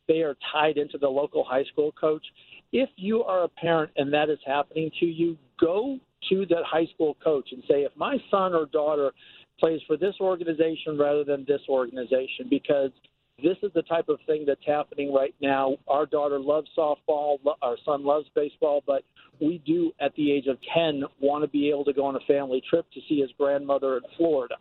[0.08, 2.26] they are tied into the local high school coach.
[2.72, 6.00] If you are a parent and that is happening to you, go
[6.30, 9.12] to that high school coach and say, if my son or daughter
[9.60, 12.92] plays for this organization rather than this organization because
[13.44, 15.78] this is the type of thing that's happening right now.
[15.88, 19.04] Our daughter loves softball, our son loves baseball, but
[19.40, 22.20] we do, at the age of 10, want to be able to go on a
[22.22, 24.56] family trip to see his grandmother in Florida.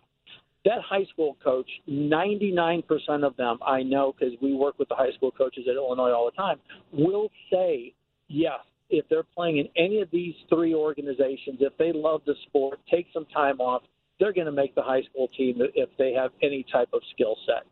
[0.66, 2.82] That high school coach, 99%
[3.24, 6.26] of them, I know because we work with the high school coaches at Illinois all
[6.26, 6.58] the time,
[6.92, 7.94] will say,
[8.28, 8.60] yes,
[8.90, 13.06] if they're playing in any of these three organizations, if they love the sport, take
[13.12, 13.82] some time off,
[14.18, 17.36] they're going to make the high school team if they have any type of skill
[17.46, 17.66] set.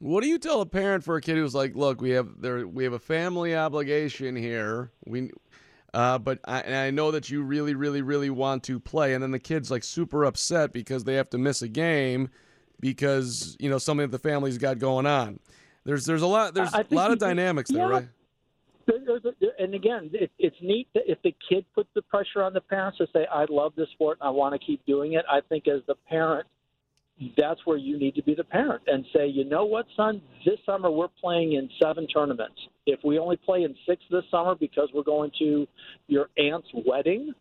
[0.00, 2.66] What do you tell a parent for a kid who's like, "Look, we have there,
[2.66, 4.90] we have a family obligation here.
[5.06, 5.30] We,
[5.94, 9.22] uh, but I, and I know that you really, really, really want to play." And
[9.22, 12.30] then the kid's like super upset because they have to miss a game
[12.80, 15.38] because you know something that the family's got going on.
[15.84, 18.00] There's there's a lot there's a lot of dynamics there, yeah,
[18.86, 19.34] there, right?
[19.58, 22.98] and again, it, it's neat that if the kid puts the pressure on the parents
[22.98, 25.68] to say, "I love this sport and I want to keep doing it," I think
[25.68, 26.46] as the parent,
[27.36, 30.22] that's where you need to be the parent and say, "You know what, son?
[30.44, 32.60] This summer we're playing in seven tournaments.
[32.86, 35.66] If we only play in six this summer because we're going to
[36.08, 37.32] your aunt's wedding,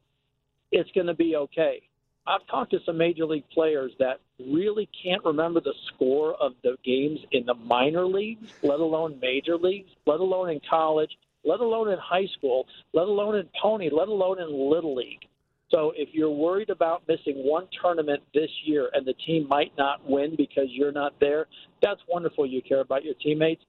[0.71, 1.81] it's going to be okay."
[2.27, 6.77] I've talked to some major league players that really can't remember the score of the
[6.85, 11.09] games in the minor leagues, let alone major leagues, let alone in college
[11.43, 15.25] let alone in high school, let alone in pony, let alone in little league.
[15.69, 20.07] So if you're worried about missing one tournament this year and the team might not
[20.07, 21.47] win because you're not there,
[21.81, 22.45] that's wonderful.
[22.45, 23.63] You care about your teammates,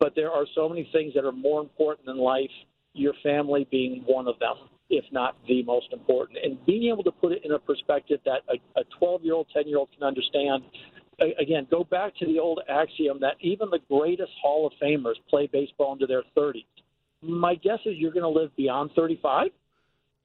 [0.00, 2.50] but there are so many things that are more important in life.
[2.94, 4.54] Your family being one of them,
[4.88, 8.40] if not the most important, and being able to put it in a perspective that
[8.48, 10.62] a 12 year old, 10 year old can understand
[11.38, 15.48] again, go back to the old axiom that even the greatest Hall of Famers play
[15.52, 16.64] baseball into their 30s.
[17.24, 19.48] My guess is you're going to live beyond 35.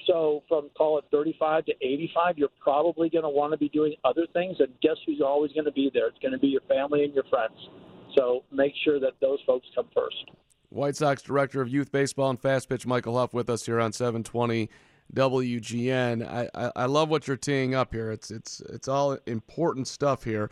[0.08, 3.96] So from call it 35 to 85, you're probably going to want to be doing
[4.06, 4.58] other things.
[4.60, 6.08] And guess who's always going to be there?
[6.08, 7.58] It's going to be your family and your friends.
[8.18, 10.32] So make sure that those folks come first.
[10.70, 13.92] White Sox Director of Youth Baseball and Fast Pitch, Michael Huff, with us here on
[13.92, 14.70] 720
[15.14, 16.28] WGN.
[16.28, 18.12] I, I, I love what you're teeing up here.
[18.12, 20.52] It's it's it's all important stuff here.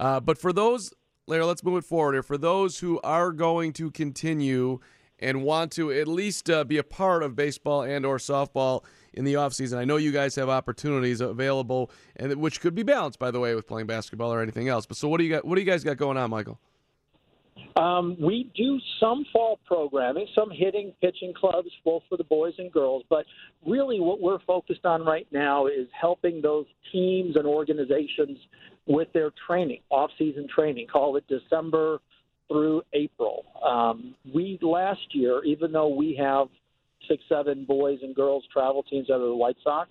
[0.00, 0.92] Uh, but for those,
[1.28, 2.22] Larry, let's move it forward here.
[2.24, 4.80] For those who are going to continue
[5.22, 8.82] and want to at least uh, be a part of baseball and or softball
[9.14, 9.78] in the offseason.
[9.78, 13.54] I know you guys have opportunities available and which could be balanced by the way
[13.54, 14.86] with playing basketball or anything else.
[14.86, 16.58] But so what do you got what do you guys got going on, Michael?
[17.76, 22.70] Um, we do some fall programming, some hitting, pitching clubs, both for the boys and
[22.72, 23.02] girls.
[23.08, 23.24] But
[23.66, 28.38] really, what we're focused on right now is helping those teams and organizations
[28.86, 30.86] with their training, off-season training.
[30.88, 32.00] Call it December
[32.52, 33.44] through April.
[33.64, 36.48] Um, we last year, even though we have
[37.08, 39.90] six, seven boys and girls travel teams out of the White Sox,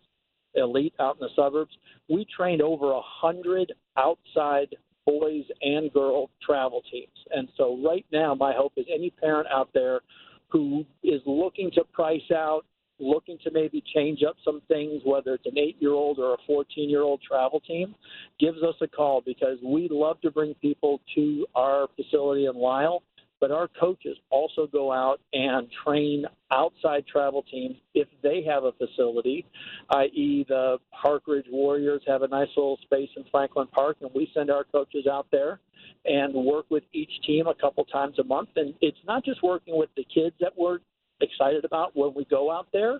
[0.55, 1.71] elite out in the suburbs,
[2.09, 7.07] we trained over a hundred outside boys and girl travel teams.
[7.31, 10.01] And so right now, my hope is any parent out there
[10.49, 12.65] who is looking to price out
[13.01, 16.37] looking to maybe change up some things, whether it's an eight year old or a
[16.47, 17.95] 14 year old travel team,
[18.39, 23.03] gives us a call because we love to bring people to our facility in Lisle.
[23.39, 28.71] But our coaches also go out and train outside travel teams if they have a
[28.73, 29.47] facility,
[29.89, 34.29] i.e., the Park Ridge Warriors have a nice little space in Franklin Park, and we
[34.35, 35.59] send our coaches out there
[36.05, 38.49] and work with each team a couple times a month.
[38.57, 40.79] And it's not just working with the kids that we're
[41.21, 42.99] excited about when we go out there.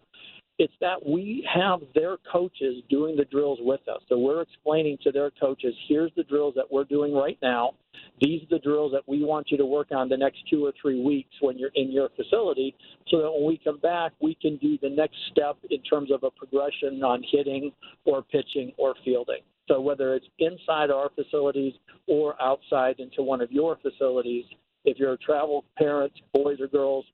[0.59, 4.01] It's that we have their coaches doing the drills with us.
[4.09, 7.71] So we're explaining to their coaches, here's the drills that we're doing right now.
[8.19, 10.71] These are the drills that we want you to work on the next two or
[10.79, 12.75] three weeks when you're in your facility
[13.07, 16.23] so that when we come back, we can do the next step in terms of
[16.23, 17.71] a progression on hitting
[18.05, 19.41] or pitching or fielding.
[19.67, 21.73] So whether it's inside our facilities
[22.07, 24.45] or outside into one of your facilities,
[24.85, 27.05] if you're a travel parent, boys or girls,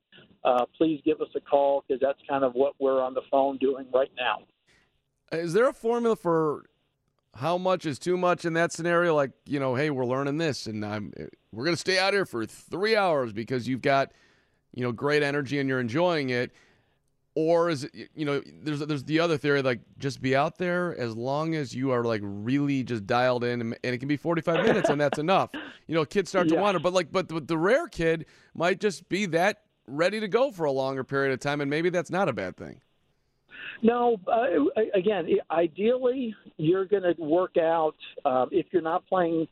[0.44, 3.58] uh, please give us a call because that's kind of what we're on the phone
[3.58, 4.38] doing right now.
[5.32, 6.64] Is there a formula for
[7.34, 9.14] how much is too much in that scenario?
[9.14, 11.12] Like, you know, hey, we're learning this, and I'm
[11.52, 14.12] we're gonna stay out here for three hours because you've got,
[14.74, 16.52] you know, great energy and you're enjoying it.
[17.40, 20.98] Or is it, you know, there's there's the other theory like just be out there
[20.98, 24.16] as long as you are like really just dialed in, and, and it can be
[24.16, 25.50] 45 minutes and that's enough.
[25.86, 29.08] You know, kids start to wander, but like, but the, the rare kid might just
[29.08, 32.28] be that ready to go for a longer period of time, and maybe that's not
[32.28, 32.82] a bad thing.
[33.80, 39.48] No, uh, again, ideally, you're going to work out um, if you're not playing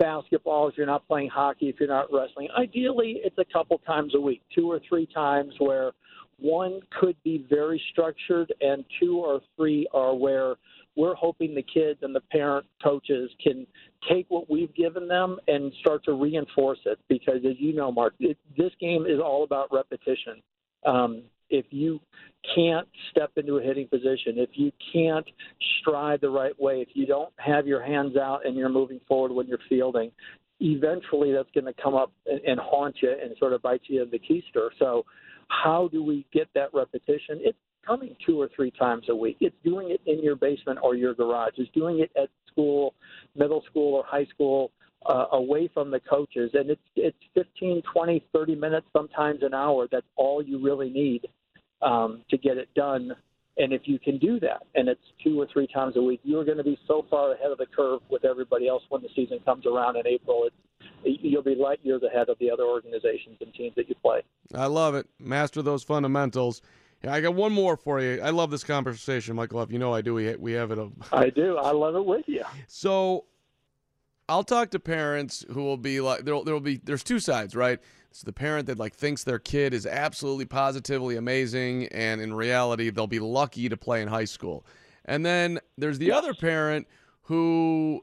[0.00, 2.48] basketball, if you're not playing hockey, if you're not wrestling.
[2.58, 5.92] Ideally, it's a couple times a week, two or three times, where
[6.38, 10.56] one could be very structured, and two or three are where
[10.96, 13.66] we're hoping the kids and the parent coaches can
[14.10, 16.98] take what we've given them and start to reinforce it.
[17.08, 20.42] Because as you know, Mark, it, this game is all about repetition.
[20.86, 22.00] Um, if you
[22.54, 25.26] can't step into a hitting position, if you can't
[25.80, 29.32] stride the right way, if you don't have your hands out and you're moving forward
[29.32, 30.10] when you're fielding,
[30.60, 34.02] eventually that's going to come up and, and haunt you and sort of bite you
[34.02, 34.70] in the keister.
[34.78, 35.04] So,
[35.48, 37.40] how do we get that repetition?
[37.40, 39.36] It's coming two or three times a week.
[39.40, 41.54] It's doing it in your basement or your garage.
[41.56, 42.94] It's doing it at school,
[43.34, 44.72] middle school or high school,
[45.08, 46.50] uh, away from the coaches.
[46.54, 49.86] And it's it's 15, 20, 30 minutes, sometimes an hour.
[49.90, 51.26] That's all you really need
[51.82, 53.12] um, to get it done.
[53.58, 56.44] And if you can do that, and it's two or three times a week, you're
[56.44, 59.40] going to be so far ahead of the curve with everybody else when the season
[59.44, 60.44] comes around in April.
[60.44, 60.56] It's,
[61.22, 64.22] you'll be light years ahead of the other organizations and teams that you play.
[64.54, 65.06] I love it.
[65.18, 66.60] Master those fundamentals.
[67.06, 68.20] I got one more for you.
[68.20, 69.62] I love this conversation, Michael.
[69.62, 70.78] If you know I do, we we have it.
[70.78, 71.56] A, I do.
[71.56, 72.42] I love it with you.
[72.68, 73.24] So
[74.28, 77.54] I'll talk to parents who will be like there there will be there's two sides,
[77.54, 77.78] right?
[78.10, 82.90] It's the parent that like thinks their kid is absolutely positively amazing and in reality
[82.90, 84.64] they'll be lucky to play in high school.
[85.04, 86.88] And then there's the other parent
[87.22, 88.00] who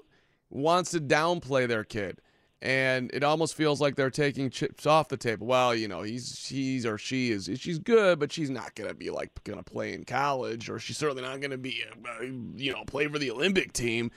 [0.49, 2.21] wants to downplay their kid
[2.63, 5.45] and it almost feels like they're taking chips off the table.
[5.45, 9.09] Well, you know, he's he's or she is she's good, but she's not gonna be
[9.09, 12.23] like gonna play in college, or she's certainly not gonna be uh,
[12.55, 14.11] you know play for the Olympic team.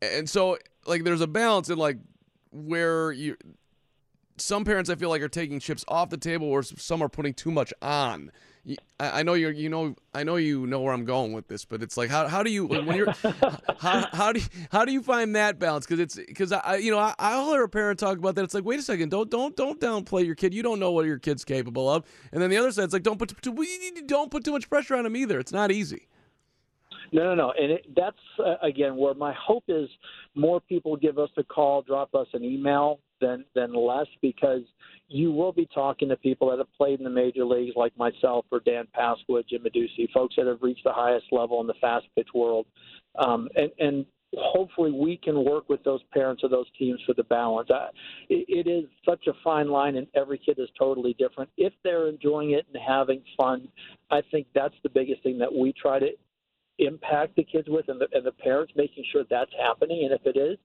[0.00, 0.56] And so
[0.86, 1.98] like there's a balance in like
[2.52, 3.36] where you
[4.40, 7.34] some parents I feel like are taking chips off the table, or some are putting
[7.34, 8.32] too much on.
[8.98, 11.82] I, know you're, you know, I know you know where I'm going with this, but
[11.82, 13.12] it's like, how, how do you, when you're,
[13.78, 15.86] how, how do you, how do you find that balance?
[15.86, 18.44] Cause it's, cause I, you know, I, I'll hear a parent talk about that.
[18.44, 20.52] It's like, wait a second, don't, don't, don't downplay your kid.
[20.52, 22.04] You don't know what your kid's capable of.
[22.32, 23.56] And then the other side, it's like, don't put, too,
[24.06, 25.40] don't put too much pressure on him either.
[25.40, 26.06] It's not easy.
[27.12, 27.52] No, no, no.
[27.52, 29.88] And it, that's, uh, again, where my hope is
[30.34, 34.62] more people give us a call, drop us an email than, than less because
[35.08, 38.46] you will be talking to people that have played in the major leagues like myself
[38.50, 42.06] or Dan Pasqua, Jim Meducci, folks that have reached the highest level in the fast
[42.16, 42.66] pitch world.
[43.18, 44.06] Um, and, and
[44.36, 47.68] hopefully we can work with those parents of those teams for the balance.
[47.70, 47.88] Uh,
[48.28, 51.50] it, it is such a fine line, and every kid is totally different.
[51.56, 53.68] If they're enjoying it and having fun,
[54.10, 56.08] I think that's the biggest thing that we try to
[56.86, 60.04] impact the kids with and the, and the parents making sure that's happening.
[60.04, 60.58] And if it is,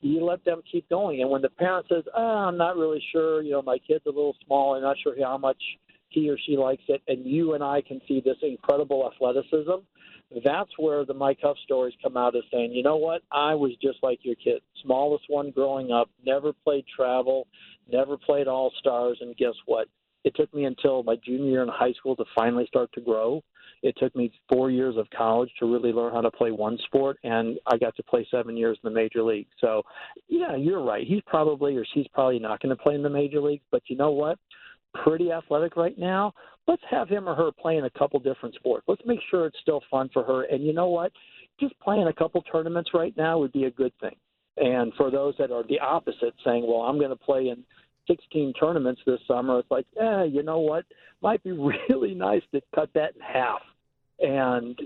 [0.00, 1.20] you let them keep going.
[1.20, 4.10] And when the parent says, oh, I'm not really sure, you know, my kid's a
[4.10, 5.60] little small, I'm not sure how much
[6.08, 9.84] he or she likes it, and you and I can see this incredible athleticism,
[10.44, 13.72] that's where the Mike Huff stories come out as saying, you know what, I was
[13.80, 17.46] just like your kid, smallest one growing up, never played travel,
[17.90, 19.88] never played all stars, and guess what?
[20.24, 23.42] It took me until my junior year in high school to finally start to grow.
[23.82, 27.18] It took me four years of college to really learn how to play one sport,
[27.24, 29.46] and I got to play seven years in the major league.
[29.58, 29.82] So,
[30.28, 31.06] yeah, you're right.
[31.06, 33.96] He's probably or she's probably not going to play in the major league, but you
[33.96, 34.38] know what?
[35.02, 36.34] Pretty athletic right now.
[36.66, 38.84] Let's have him or her playing a couple different sports.
[38.86, 40.42] Let's make sure it's still fun for her.
[40.44, 41.12] And you know what?
[41.58, 44.16] Just playing a couple tournaments right now would be a good thing.
[44.58, 47.64] And for those that are the opposite, saying, "Well, I'm going to play in
[48.08, 50.84] 16 tournaments this summer," it's like, eh, you know what?
[51.22, 51.52] Might be
[51.88, 53.62] really nice to cut that in half
[54.20, 54.78] and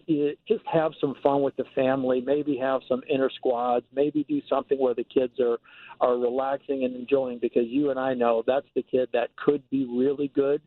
[0.46, 2.20] just have some fun with the family.
[2.20, 3.84] Maybe have some inner squads.
[3.94, 5.58] Maybe do something where the kids are
[6.00, 7.38] are relaxing and enjoying.
[7.40, 10.62] Because you and I know that's the kid that could be really good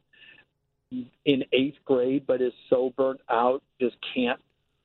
[1.25, 4.39] in eighth grade, but is so burnt out, just can't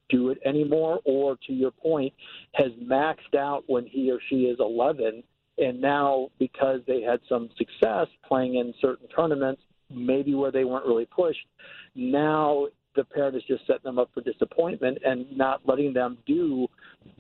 [0.09, 1.01] do it anymore.
[1.05, 2.13] Or to your point,
[2.55, 5.23] has maxed out when he or she is 11,
[5.59, 10.87] and now because they had some success playing in certain tournaments, maybe where they weren't
[10.87, 11.47] really pushed.
[11.95, 16.67] Now the parent is just setting them up for disappointment and not letting them do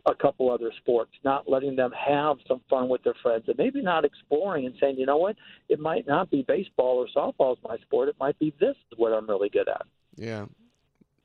[0.07, 3.83] a couple other sports, not letting them have some fun with their friends, and maybe
[3.83, 5.37] not exploring and saying, you know what,
[5.69, 8.09] it might not be baseball or softball is my sport.
[8.09, 9.87] It might be this is what I'm really good at.
[10.17, 10.47] Yeah.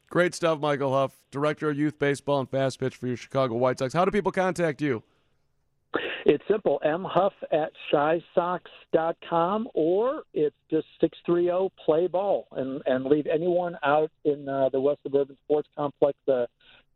[0.10, 3.80] Great stuff, Michael Huff, Director of Youth Baseball and Fast Pitch for your Chicago White
[3.80, 3.94] Sox.
[3.94, 5.04] How do people contact you?
[6.26, 13.78] It's simple, mhuff at chisox.com, or it's just 630 play ball and, and leave anyone
[13.84, 16.48] out in uh, the West Suburban Sports Complex a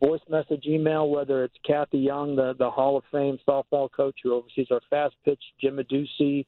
[0.04, 4.34] voice message email, whether it's Kathy Young, the, the Hall of Fame softball coach who
[4.34, 6.46] oversees our fast pitch, Jim Meducci,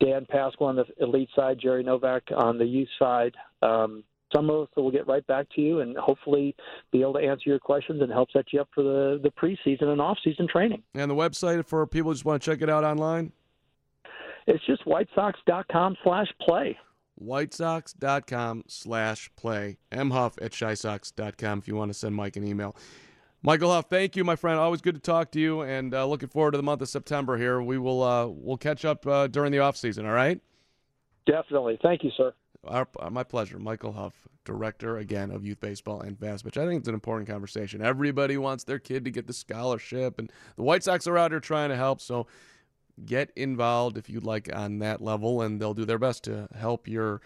[0.00, 3.34] Dan Pasqua on the elite side, Jerry Novak on the youth side.
[3.62, 4.04] Um,
[4.34, 6.54] some of us will get right back to you and hopefully
[6.92, 9.88] be able to answer your questions and help set you up for the, the preseason
[9.88, 10.82] and off-season training.
[10.94, 13.32] And the website for people who just want to check it out online?
[14.46, 16.76] It's just whitesox.com slash play.
[17.22, 19.78] Whitesox.com slash play.
[19.92, 22.74] mhuff at chisox.com if you want to send Mike an email.
[23.42, 24.58] Michael Huff, thank you, my friend.
[24.58, 27.38] Always good to talk to you, and uh, looking forward to the month of September
[27.38, 27.62] here.
[27.62, 30.04] We will uh, we'll catch up uh, during the off season.
[30.04, 30.38] All right?
[31.26, 31.78] Definitely.
[31.82, 32.34] Thank you, sir.
[32.64, 33.58] Our, my pleasure.
[33.58, 34.12] Michael Huff,
[34.44, 36.58] director again of youth baseball and fast pitch.
[36.58, 37.80] I think it's an important conversation.
[37.80, 41.40] Everybody wants their kid to get the scholarship, and the White Sox are out here
[41.40, 42.00] trying to help.
[42.00, 42.26] So
[43.06, 46.86] get involved if you'd like on that level, and they'll do their best to help
[46.86, 47.22] your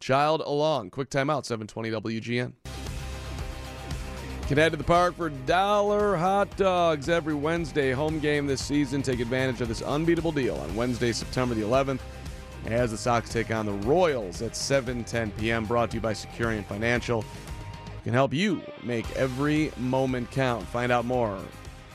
[0.00, 0.90] child along.
[0.90, 2.52] Quick timeout, 720 WGN.
[4.46, 7.92] Can head to the park for dollar hot dogs every Wednesday.
[7.92, 9.02] Home game this season.
[9.02, 12.00] Take advantage of this unbeatable deal on Wednesday, September the 11th
[12.72, 15.64] as the Sox take on the Royals at 7:10 p.m.
[15.64, 17.24] Brought to you by Securian Financial.
[18.04, 20.66] Can help you make every moment count.
[20.68, 21.38] Find out more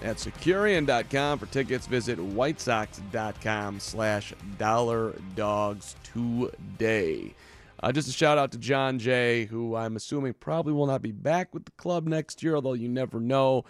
[0.03, 1.88] at Securian.com for tickets.
[1.88, 7.34] Visit WhiteSox.com slash dollar dogs today.
[7.82, 11.11] Uh, just a shout out to Jon Jay, who I'm assuming probably will not be
[11.11, 13.65] back with the club next year, although you never know.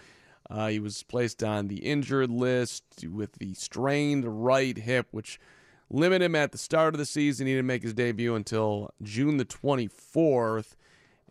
[0.50, 5.40] Uh, he was placed on the injured list with the strained right hip, which
[5.94, 7.46] limit him at the start of the season.
[7.46, 10.74] He didn't make his debut until June the 24th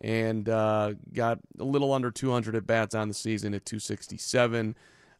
[0.00, 4.76] and uh, got a little under 200 at bats on the season at 267.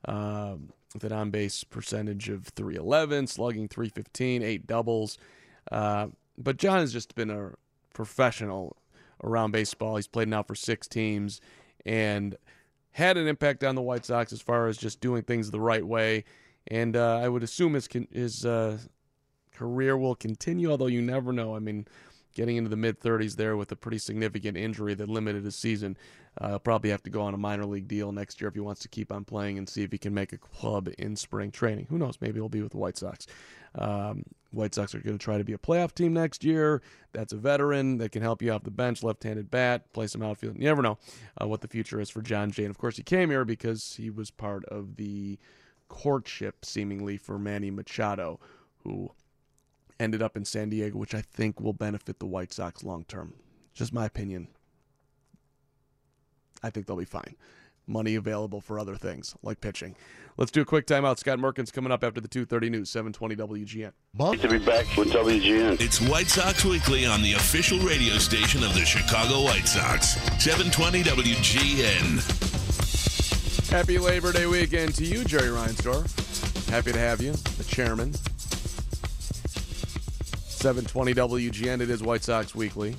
[0.07, 0.57] Uh,
[0.95, 5.19] with an on base percentage of 311, slugging 315, eight doubles.
[5.71, 6.07] Uh,
[6.39, 7.51] but John has just been a
[7.93, 8.77] professional
[9.23, 9.97] around baseball.
[9.97, 11.41] He's played now for six teams
[11.85, 12.37] and
[12.93, 15.85] had an impact on the White Sox as far as just doing things the right
[15.85, 16.25] way.
[16.69, 18.79] And uh, I would assume his his uh,
[19.55, 21.57] career will continue, although you never know.
[21.57, 21.87] I mean,
[22.35, 25.97] getting into the mid 30s there with a pretty significant injury that limited his season.
[26.41, 28.61] Uh, he'll probably have to go on a minor league deal next year if he
[28.61, 31.51] wants to keep on playing and see if he can make a club in spring
[31.51, 31.87] training.
[31.89, 32.19] Who knows?
[32.21, 33.27] Maybe he'll be with the White Sox.
[33.77, 36.83] Um, White Sox are going to try to be a playoff team next year.
[37.13, 40.57] That's a veteran that can help you off the bench, left-handed bat, play some outfield.
[40.57, 40.99] You never know
[41.41, 42.65] uh, what the future is for Jon Jay.
[42.65, 45.39] And of course, he came here because he was part of the
[45.89, 48.41] courtship, seemingly, for Manny Machado,
[48.83, 49.11] who
[50.01, 53.35] ended up in San Diego, which I think will benefit the White Sox long term.
[53.73, 54.49] Just my opinion.
[56.63, 57.37] I think they'll be fine.
[57.87, 59.95] Money available for other things like pitching.
[60.39, 61.19] Let's do a quick timeout.
[61.19, 63.93] Scott Merkin's coming up after the 2:30 news, 720 WGN.
[64.17, 65.81] Great to be back with WGN.
[65.81, 71.03] It's White Sox Weekly on the official radio station of the Chicago White Sox, 720
[71.03, 72.21] WGN.
[73.71, 76.09] Happy Labor Day weekend to you, Jerry Reinsdorf.
[76.71, 78.15] Happy to have you, the chairman.
[80.65, 81.83] 720 WGN.
[81.83, 82.97] It is White Sox Weekly.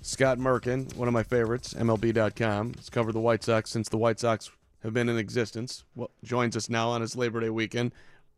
[0.00, 4.18] Scott Merkin, one of my favorites, MLB.com, has covered the White Sox since the White
[4.18, 4.50] Sox
[4.82, 5.84] have been in existence.
[5.94, 7.92] Well, joins us now on his Labor Day weekend.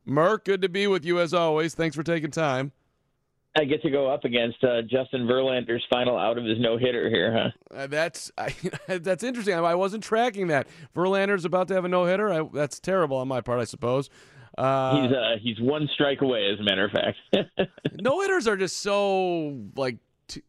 [0.04, 1.74] Merk, good to be with you as always.
[1.74, 2.72] Thanks for taking time.
[3.56, 7.08] I get to go up against uh, Justin Verlander's final out of his no hitter
[7.08, 7.74] here, huh?
[7.74, 8.54] Uh, that's I,
[8.98, 9.54] that's interesting.
[9.54, 10.66] I, I, wasn't tracking that.
[10.94, 12.46] Verlander's about to have a no hitter.
[12.52, 14.10] That's terrible on my part, I suppose.
[14.56, 17.70] Uh, he's uh, he's one strike away, as a matter of fact.
[18.00, 19.98] no hitters are just so like
[20.28, 20.42] t-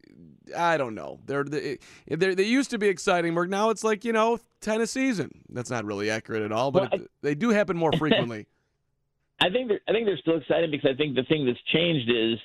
[0.56, 1.18] I don't know.
[1.26, 3.34] They're they they used to be exciting.
[3.34, 3.48] Mark.
[3.48, 5.42] Now it's like you know ten a season.
[5.48, 8.46] That's not really accurate at all, but well, it, they do happen more frequently.
[9.40, 12.38] I think I think they're still exciting because I think the thing that's changed is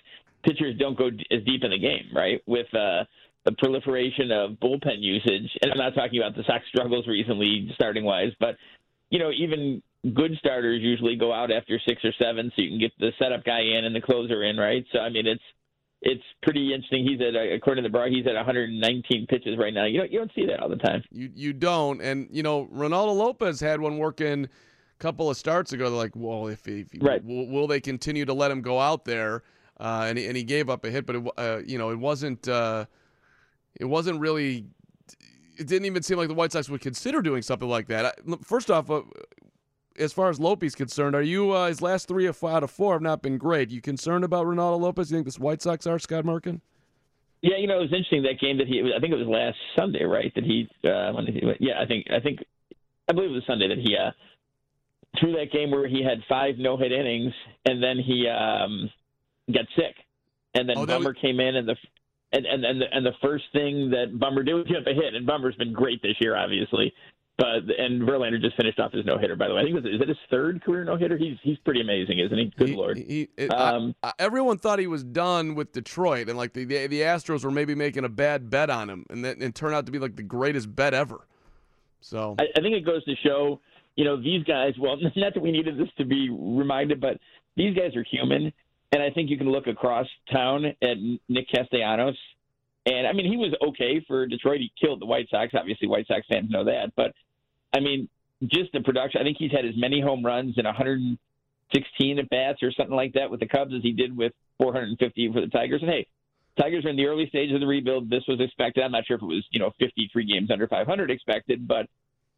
[0.43, 2.41] pitchers don't go as deep in the game, right?
[2.47, 3.05] With uh,
[3.45, 8.03] the proliferation of bullpen usage, and I'm not talking about the Sox struggles recently, starting
[8.03, 8.55] wise, but
[9.09, 12.80] you know even good starters usually go out after six or seven, so you can
[12.80, 14.86] get the setup guy in and the closer in, right?
[14.91, 15.43] So I mean, it's
[16.02, 17.06] it's pretty interesting.
[17.06, 19.86] He's at according to the bar, he's at 119 pitches right now.
[19.86, 21.04] You don't you don't see that all the time.
[21.12, 24.49] You you don't, and you know Reynaldo Lopez had one working a
[24.99, 25.89] couple of starts ago.
[25.89, 27.24] They're like, well, if, if right.
[27.24, 29.43] will, will, they continue to let him go out there?
[29.80, 31.99] Uh, and he, and he gave up a hit, but it, uh, you know it
[31.99, 32.86] wasn't uh,
[33.80, 34.66] it wasn't really.
[35.58, 38.16] It didn't even seem like the White Sox would consider doing something like that.
[38.43, 39.02] First off, uh,
[39.98, 43.02] as far as Lopez concerned, are you uh, his last three out of four have
[43.02, 43.70] not been great?
[43.70, 45.12] You concerned about Reynaldo Lopez?
[45.12, 46.62] You think this White Sox are Scott Merkin?
[47.42, 48.82] Yeah, you know it was interesting that game that he.
[48.96, 50.32] I think it was last Sunday, right?
[50.36, 50.68] That he.
[50.84, 52.39] Uh, when he yeah, I think I think
[53.10, 54.12] I believe it was Sunday that he uh,
[55.20, 57.34] threw that game where he had five no hit innings
[57.66, 58.89] and then he um,
[59.52, 59.96] got sick,
[60.54, 61.18] and then oh, Bummer was...
[61.22, 61.76] came in and the
[62.32, 64.94] and and and the, and the first thing that Bummer did was give up a
[64.94, 66.94] hit, and Bummer's been great this year, obviously.
[67.42, 69.36] But and Verlander just finished off his no hitter.
[69.36, 71.18] By the way, I think was, is that his third career no hitter?
[71.18, 72.54] He's he's pretty amazing, isn't he?
[72.56, 72.98] Good he, lord.
[73.00, 76.66] He, it, um, I, I, everyone thought he was done with Detroit, and like the,
[76.66, 79.74] the, the Astros were maybe making a bad bet on him, and then it turned
[79.74, 81.26] out to be like the greatest bet ever.
[82.00, 83.60] So I, I think it goes to show,
[83.96, 84.74] you know, these guys.
[84.80, 87.18] Well, not that we needed this to be reminded, but
[87.58, 88.54] these guys are human,
[88.92, 92.18] and I think you can look across town at Nick Castellanos.
[92.86, 94.60] And I mean, he was okay for Detroit.
[94.60, 95.54] He killed the White Sox.
[95.56, 96.94] Obviously, White Sox fans know that.
[96.96, 97.14] But
[97.74, 98.10] I mean,
[98.44, 99.22] just the production.
[99.22, 103.14] I think he's had as many home runs in 116 at bats or something like
[103.14, 105.82] that with the Cubs as he did with 450 for the Tigers.
[105.82, 106.08] And hey,
[106.60, 108.10] Tigers are in the early stages of the rebuild.
[108.10, 108.84] This was expected.
[108.84, 111.88] I'm not sure if it was you know 53 games under 500 expected, but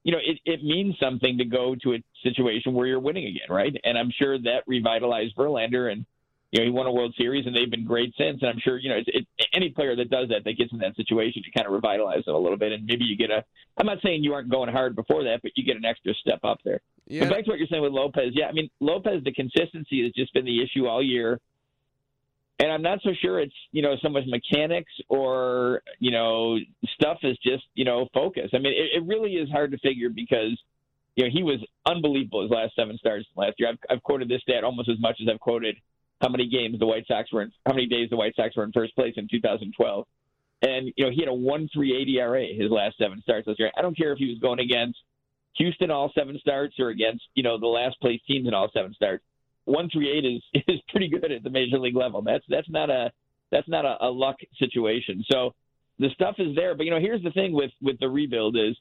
[0.04, 3.48] you know it, it means something to go to a situation where you're winning again,
[3.50, 3.74] right?
[3.84, 6.06] And I'm sure that revitalized Verlander and
[6.54, 8.38] you know, he won a World Series, and they've been great since.
[8.44, 10.78] And I'm sure, you know, it's, it, any player that does that, that gets in
[10.80, 13.44] that situation, to kind of revitalize them a little bit, and maybe you get a.
[13.76, 16.42] I'm not saying you aren't going hard before that, but you get an extra step
[16.44, 16.80] up there.
[17.08, 17.22] Yeah.
[17.22, 20.12] But back to what you're saying with Lopez, yeah, I mean, Lopez, the consistency has
[20.14, 21.42] just been the issue all year,
[22.60, 26.60] and I'm not so sure it's you know so much mechanics or you know
[26.94, 28.52] stuff is just you know focus.
[28.54, 30.56] I mean, it, it really is hard to figure because
[31.16, 33.70] you know he was unbelievable his last seven starts last year.
[33.70, 35.78] I've, I've quoted this stat almost as much as I've quoted
[36.24, 38.64] how many games the White Sox were in, how many days the White Sox were
[38.64, 40.06] in first place in 2012.
[40.62, 43.72] And, you know, he had a 1.38 ERA his last seven starts last year.
[43.78, 44.98] I don't care if he was going against
[45.58, 48.94] Houston all seven starts or against, you know, the last place teams in all seven
[48.94, 49.24] starts.
[49.68, 52.22] 1.38 is is pretty good at the major league level.
[52.22, 53.12] That's that's not a
[53.52, 55.24] that's not a, a luck situation.
[55.30, 55.54] So
[56.00, 58.78] the stuff is there, but you know, here's the thing with with the rebuild is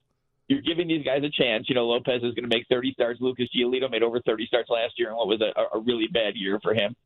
[0.49, 1.69] you're giving these guys a chance.
[1.69, 3.21] You know, Lopez is going to make 30 starts.
[3.21, 6.35] Lucas Giolito made over 30 starts last year in what was a, a really bad
[6.35, 6.97] year for him.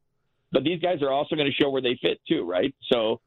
[0.53, 2.75] But these guys are also going to show where they fit too, right?
[2.91, 3.21] So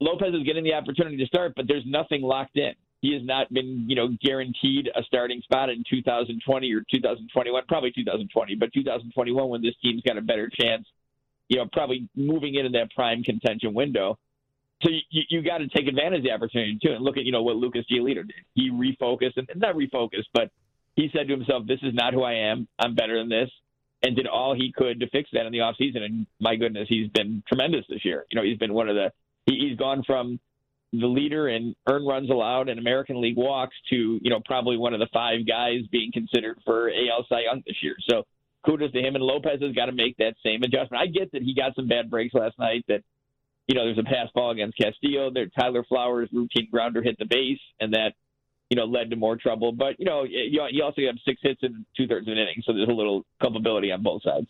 [0.00, 2.72] Lopez is getting the opportunity to start, but there's nothing locked in.
[3.02, 7.92] He has not been, you know, guaranteed a starting spot in 2020 or 2021, probably
[7.92, 10.86] 2020, but 2021 when this team's got a better chance,
[11.48, 14.18] you know, probably moving into that prime contention window.
[14.82, 17.32] So you, you got to take advantage of the opportunity too, and look at you
[17.32, 18.32] know what Lucas Giolito did.
[18.54, 20.50] He refocused and not refocused, but
[20.96, 22.66] he said to himself, "This is not who I am.
[22.78, 23.50] I'm better than this,"
[24.02, 26.02] and did all he could to fix that in the offseason.
[26.02, 28.24] And my goodness, he's been tremendous this year.
[28.30, 29.12] You know, he's been one of the
[29.46, 30.40] he, he's gone from
[30.92, 34.94] the leader in earned runs allowed and American League walks to you know probably one
[34.94, 37.96] of the five guys being considered for AL Cy Young this year.
[38.08, 38.24] So
[38.66, 39.14] kudos to him.
[39.14, 41.02] And Lopez has got to make that same adjustment.
[41.02, 42.84] I get that he got some bad breaks last night.
[42.88, 43.02] That
[43.66, 45.30] you know, there's a pass ball against Castillo.
[45.32, 48.14] There, Tyler Flowers' routine grounder hit the base, and that,
[48.70, 49.72] you know, led to more trouble.
[49.72, 52.72] But you know, you, also have six hits in two thirds of an inning, so
[52.72, 54.46] there's a little culpability on both sides.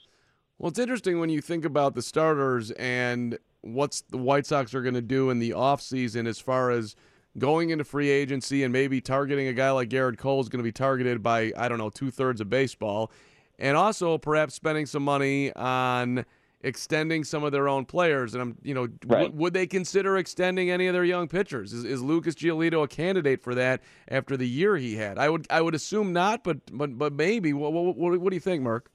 [0.58, 4.82] Well, it's interesting when you think about the starters and what's the White Sox are
[4.82, 6.94] going to do in the offseason as far as
[7.38, 10.64] going into free agency and maybe targeting a guy like Gerrit Cole is going to
[10.64, 13.10] be targeted by, I don't know, two thirds of baseball.
[13.58, 16.26] And also perhaps spending some money on
[16.62, 18.34] extending some of their own players.
[18.34, 19.22] And I'm, you know, right.
[19.22, 21.72] w- would they consider extending any of their young pitchers?
[21.72, 25.18] Is, is Lucas Giolito a candidate for that after the year he had?
[25.18, 27.52] I would, I would assume not, but, but, but maybe.
[27.52, 28.90] What, what, what, what do you think, Mark?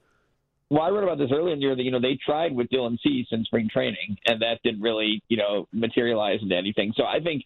[0.68, 2.68] Well, I wrote about this earlier in the year that you know they tried with
[2.70, 6.92] Dylan Cease in spring training, and that didn't really you know materialize into anything.
[6.96, 7.44] So I think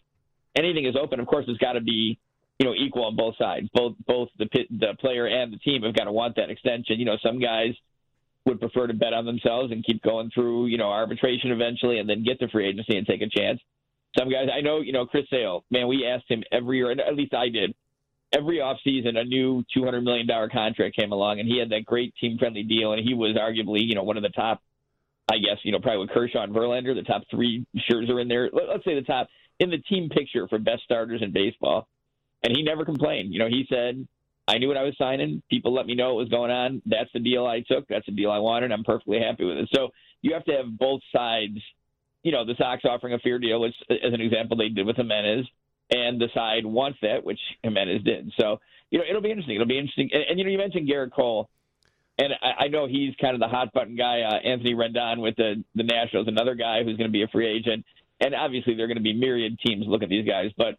[0.55, 1.19] anything is open.
[1.19, 2.17] Of course, it's got to be
[2.57, 3.69] you know equal on both sides.
[3.75, 6.97] Both both the the player and the team have got to want that extension.
[6.97, 7.75] You know, some guys
[8.45, 12.09] would prefer to bet on themselves and keep going through, you know, arbitration eventually and
[12.09, 13.59] then get to free agency and take a chance.
[14.17, 17.15] Some guys, I know, you know, Chris Sale, man, we asked him every year, at
[17.15, 17.73] least I did,
[18.33, 22.37] every offseason, a new $200 million contract came along and he had that great team
[22.37, 22.93] friendly deal.
[22.93, 24.61] And he was arguably, you know, one of the top,
[25.31, 28.49] I guess, you know, probably with Kershaw and Verlander, the top three Scherzer in there.
[28.51, 29.27] Let's say the top
[29.59, 31.87] in the team picture for best starters in baseball.
[32.43, 33.31] And he never complained.
[33.31, 34.07] You know, he said,
[34.47, 35.41] I knew what I was signing.
[35.49, 36.81] People let me know what was going on.
[36.85, 37.87] That's the deal I took.
[37.87, 38.71] That's the deal I wanted.
[38.71, 39.69] I'm perfectly happy with it.
[39.73, 39.89] So
[40.21, 41.59] you have to have both sides.
[42.23, 44.97] You know, the Sox offering a fair deal, which, as an example, they did with
[44.97, 45.45] Jimenez,
[45.89, 48.31] and the side wants that, which Jimenez did.
[48.39, 49.55] So, you know, it'll be interesting.
[49.55, 50.09] It'll be interesting.
[50.13, 51.49] And, and you know, you mentioned Gerrit Cole,
[52.17, 54.21] and I, I know he's kind of the hot button guy.
[54.21, 57.47] Uh, Anthony Rendon with the the Nationals, another guy who's going to be a free
[57.47, 57.85] agent.
[58.19, 60.77] And obviously, there are going to be myriad teams look at these guys, but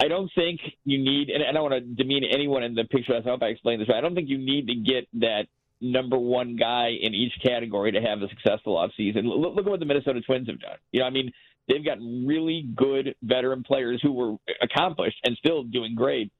[0.00, 3.14] I don't think you need, and I don't want to demean anyone in the picture.
[3.14, 3.98] I hope I explained this right.
[3.98, 5.42] I don't think you need to get that
[5.80, 9.24] number one guy in each category to have a successful offseason.
[9.24, 10.76] Look, look at what the Minnesota Twins have done.
[10.92, 11.32] You know, I mean,
[11.68, 16.32] they've got really good veteran players who were accomplished and still doing great,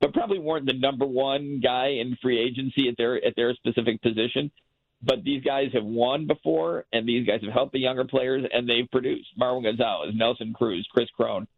[0.00, 4.00] but probably weren't the number one guy in free agency at their at their specific
[4.02, 4.52] position.
[5.02, 8.68] But these guys have won before, and these guys have helped the younger players, and
[8.68, 9.28] they've produced.
[9.40, 11.48] Marwin Gonzalez, Nelson Cruz, Chris Cron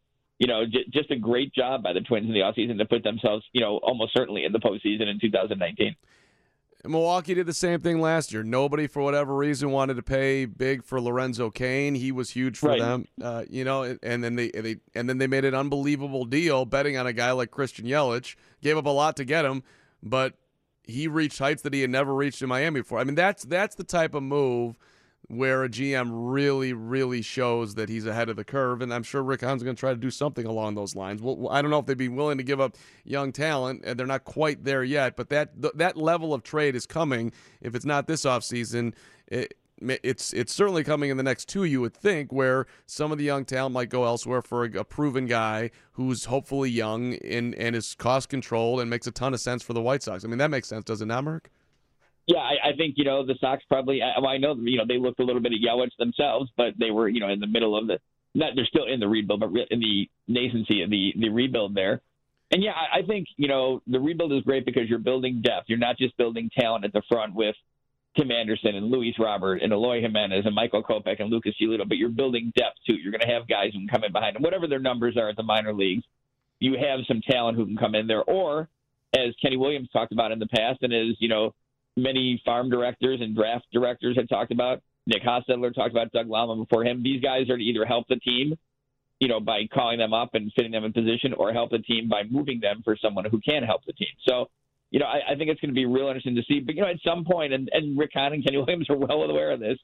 [0.43, 3.05] you know, j- just a great job by the Twins in the offseason to put
[3.05, 5.95] themselves, you know, almost certainly in the postseason in 2019.
[6.85, 8.43] Milwaukee did the same thing last year.
[8.43, 11.95] Nobody, for whatever reason, wanted to pay big for Lorenzo Cain.
[11.95, 12.81] He was huge for right.
[12.81, 13.97] them, uh, you know.
[14.03, 17.31] And then they, they and then they made an unbelievable deal betting on a guy
[17.31, 18.35] like Christian Yelich.
[18.63, 19.63] Gave up a lot to get him,
[20.03, 20.35] but
[20.83, 22.99] he reached heights that he had never reached in Miami before.
[22.99, 24.77] I mean, that's that's the type of move
[25.33, 28.83] where a GM really, really shows that he's ahead of the curve.
[28.83, 31.23] And I'm sure Rick Hahn's going to try to do something along those lines.
[31.23, 34.07] Well, I don't know if they'd be willing to give up young talent, and they're
[34.07, 35.17] not quite there yet.
[35.17, 37.33] But that that level of trade is coming.
[37.63, 38.93] If it's not this offseason,
[39.27, 41.65] it, it's it's certainly coming in the next two.
[41.65, 44.85] You would think where some of the young talent might go elsewhere for a, a
[44.85, 49.41] proven guy who's hopefully young and and is cost controlled and makes a ton of
[49.41, 50.27] sense for the White Sox.
[50.27, 51.51] I mean that makes sense, does it not, Mark?
[52.27, 54.01] Yeah, I, I think you know the Sox probably.
[54.03, 56.91] I, I know you know they looked a little bit at Yelich themselves, but they
[56.91, 57.99] were you know in the middle of the.
[58.35, 62.01] Not they're still in the rebuild, but in the nascency of the the rebuild there.
[62.51, 65.67] And yeah, I, I think you know the rebuild is great because you're building depth.
[65.69, 67.57] You're not just building talent at the front with
[68.17, 71.97] Tim Anderson and Luis Robert and Eloy Jimenez and Michael Kopech and Lucas Giolito, but
[71.97, 72.95] you're building depth too.
[72.95, 75.29] You're going to have guys who can come in behind them, whatever their numbers are
[75.29, 76.05] at the minor leagues.
[76.61, 78.69] You have some talent who can come in there, or
[79.15, 81.55] as Kenny Williams talked about in the past, and as you know
[81.97, 84.83] many farm directors and draft directors had talked about.
[85.07, 87.03] Nick Hostetler talked about Doug Laumann before him.
[87.03, 88.55] These guys are to either help the team,
[89.19, 92.09] you know, by calling them up and fitting them in position, or help the team
[92.09, 94.15] by moving them for someone who can help the team.
[94.27, 94.49] So,
[94.91, 96.61] you know, I, I think it's going to be real interesting to see.
[96.61, 99.23] But you know, at some point, and, and Rick Hahn and Kenny Williams are well
[99.23, 99.79] aware of this.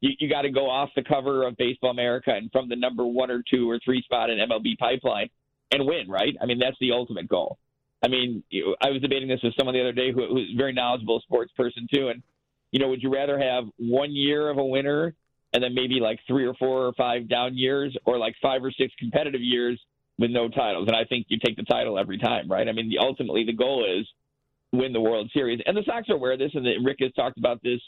[0.00, 3.04] You, you got to go off the cover of Baseball America and from the number
[3.04, 5.28] one or two or three spot in MLB pipeline
[5.72, 6.34] and win, right?
[6.40, 7.58] I mean, that's the ultimate goal.
[8.02, 8.42] I mean,
[8.80, 11.52] I was debating this with someone the other day who, who's a very knowledgeable sports
[11.56, 12.22] person too, and
[12.70, 15.14] you know, would you rather have one year of a winner
[15.52, 18.70] and then maybe like three or four or five down years, or like five or
[18.70, 19.80] six competitive years
[20.18, 20.86] with no titles?
[20.86, 22.68] And I think you take the title every time, right?
[22.68, 24.06] I mean, the, ultimately the goal is
[24.72, 27.38] win the World Series, and the Sox are aware of this, and Rick has talked
[27.38, 27.80] about this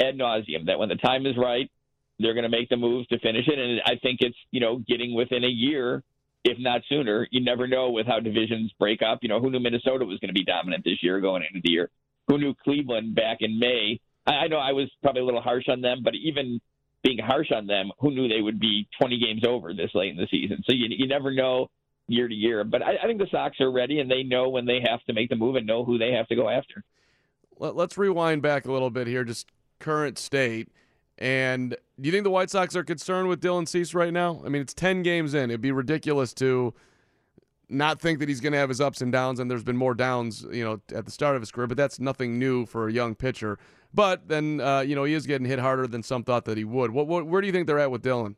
[0.00, 1.70] ad nauseum that when the time is right,
[2.18, 3.58] they're going to make the moves to finish it.
[3.58, 6.02] And I think it's you know getting within a year,
[6.44, 7.26] if not sooner.
[7.30, 9.20] You never know with how divisions break up.
[9.22, 11.70] You know who knew Minnesota was going to be dominant this year going into the
[11.70, 11.90] year.
[12.28, 14.00] Who knew Cleveland back in May?
[14.26, 16.60] I, I know I was probably a little harsh on them, but even
[17.02, 20.16] being harsh on them, who knew they would be 20 games over this late in
[20.16, 20.62] the season?
[20.66, 21.68] So you you never know
[22.08, 22.64] year to year.
[22.64, 25.12] But I, I think the Sox are ready and they know when they have to
[25.12, 26.84] make the move and know who they have to go after.
[27.58, 29.46] Let's rewind back a little bit here, just
[29.78, 30.68] current state.
[31.18, 31.70] And
[32.00, 34.42] do you think the White Sox are concerned with Dylan Cease right now?
[34.44, 35.50] I mean, it's 10 games in.
[35.50, 36.74] It'd be ridiculous to
[37.68, 39.94] not think that he's going to have his ups and downs, and there's been more
[39.94, 42.92] downs, you know, at the start of his career, but that's nothing new for a
[42.92, 43.58] young pitcher.
[43.92, 46.64] But then, uh, you know, he is getting hit harder than some thought that he
[46.64, 46.90] would.
[46.90, 48.34] What, what, where do you think they're at with Dylan?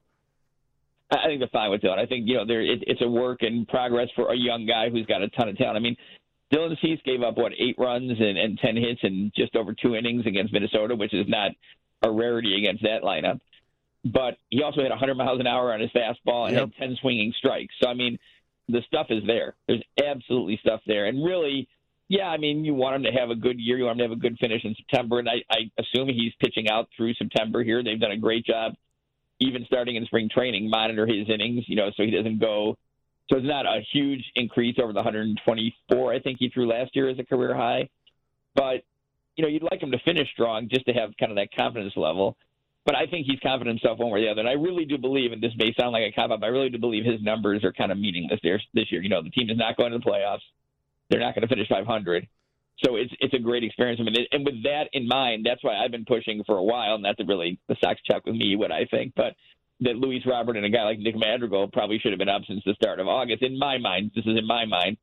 [1.10, 1.98] I think they're fine with Dylan.
[1.98, 4.90] I think you know there it, it's a work in progress for a young guy
[4.90, 5.76] who's got a ton of talent.
[5.76, 5.96] I mean,
[6.52, 9.94] Dylan Cease gave up what eight runs and, and ten hits in just over two
[9.94, 11.52] innings against Minnesota, which is not
[12.02, 13.40] a rarity against that lineup.
[14.04, 16.70] But he also hit 100 miles an hour on his fastball and yep.
[16.78, 17.74] had 10 swinging strikes.
[17.82, 18.18] So I mean,
[18.68, 19.54] the stuff is there.
[19.66, 21.68] There's absolutely stuff there, and really.
[22.08, 23.76] Yeah, I mean, you want him to have a good year.
[23.76, 26.32] You want him to have a good finish in September, and I, I assume he's
[26.38, 27.82] pitching out through September here.
[27.82, 28.74] They've done a great job
[29.40, 32.76] even starting in spring training, monitor his innings, you know, so he doesn't go.
[33.30, 37.08] So it's not a huge increase over the 124 I think he threw last year
[37.08, 37.88] as a career high,
[38.54, 38.84] but
[39.36, 41.92] you know, you'd like him to finish strong just to have kind of that confidence
[41.96, 42.36] level.
[42.84, 44.96] But I think he's confident himself one way or the other, and I really do
[44.96, 47.20] believe, and this may sound like a cop out, but I really do believe his
[47.20, 49.02] numbers are kind of meaningless there this year.
[49.02, 50.46] You know, the team is not going to the playoffs;
[51.10, 52.28] they're not going to finish 500.
[52.84, 54.00] So it's it's a great experience.
[54.00, 56.98] I mean, and with that in mind, that's why I've been pushing for a while.
[56.98, 59.34] Not to really the Sox check with me what I think, but
[59.80, 62.62] that Luis Robert and a guy like Nick Madrigal probably should have been up since
[62.64, 63.42] the start of August.
[63.42, 64.96] In my mind, this is in my mind,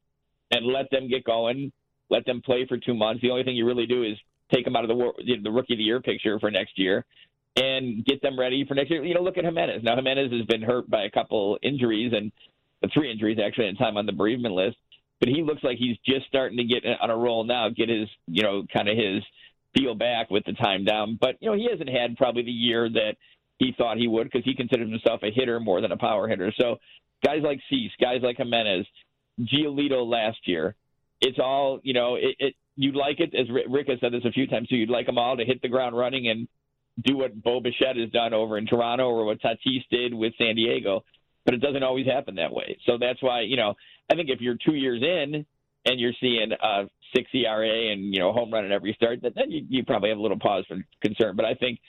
[0.51, 1.71] and let them get going.
[2.09, 3.21] Let them play for two months.
[3.21, 4.17] The only thing you really do is
[4.53, 7.05] take them out of the the rookie of the year picture for next year,
[7.55, 9.03] and get them ready for next year.
[9.03, 9.83] You know, look at Jimenez.
[9.83, 12.31] Now Jimenez has been hurt by a couple injuries and
[12.83, 14.77] uh, three injuries actually in time on the bereavement list
[15.23, 18.09] but he looks like he's just starting to get on a roll now, get his,
[18.27, 19.23] you know, kind of his
[19.73, 21.17] feel back with the time down.
[21.19, 23.15] But, you know, he hasn't had probably the year that
[23.57, 26.51] he thought he would because he considers himself a hitter more than a power hitter.
[26.59, 26.75] So
[27.25, 28.85] guys like Cease, guys like Jimenez,
[29.39, 30.75] Giolito last year,
[31.23, 34.31] it's all, you know, it, it you'd like it, as Rick has said this a
[34.31, 36.47] few times too, you'd like them all to hit the ground running and
[37.01, 40.55] do what Bo Bichette has done over in Toronto or what Tatis did with San
[40.55, 41.03] Diego.
[41.45, 42.77] But it doesn't always happen that way.
[42.85, 43.73] So that's why, you know,
[44.11, 45.45] I think if you're two years in
[45.85, 46.85] and you're seeing a
[47.15, 50.17] six ERA and you know home run in every start, then you, you probably have
[50.17, 51.35] a little pause for concern.
[51.35, 51.79] But I think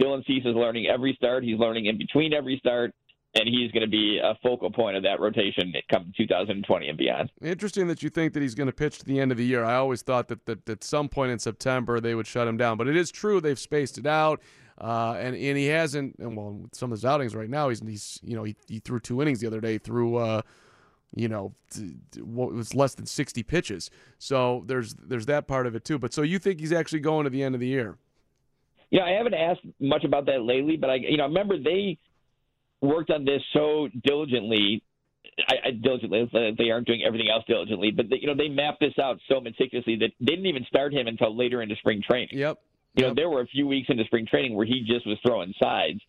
[0.00, 1.44] Dylan Cease is learning every start.
[1.44, 2.94] He's learning in between every start
[3.34, 7.30] and he's going to be a focal point of that rotation come 2020 and beyond.
[7.42, 9.64] Interesting that you think that he's going to pitch to the end of the year.
[9.64, 12.56] I always thought that, that, that at some point in September they would shut him
[12.56, 14.40] down, but it is true they've spaced it out.
[14.80, 16.16] Uh, and and he hasn't.
[16.18, 18.98] And well, some of his outings right now, he's he's you know he, he threw
[18.98, 20.40] two innings the other day through uh,
[21.14, 21.52] you know,
[22.22, 23.90] what was less than 60 pitches.
[24.18, 25.98] So there's there's that part of it too.
[25.98, 27.96] But so you think he's actually going to the end of the year?
[28.90, 31.98] Yeah, I haven't asked much about that lately, but I you know remember they
[32.80, 34.82] worked on this so diligently.
[35.48, 36.28] I, I diligently
[36.58, 39.40] they aren't doing everything else diligently, but they, you know they mapped this out so
[39.40, 42.38] meticulously that they didn't even start him until later into spring training.
[42.38, 42.58] Yep.
[42.94, 43.08] You yep.
[43.08, 46.00] know there were a few weeks into spring training where he just was throwing sides,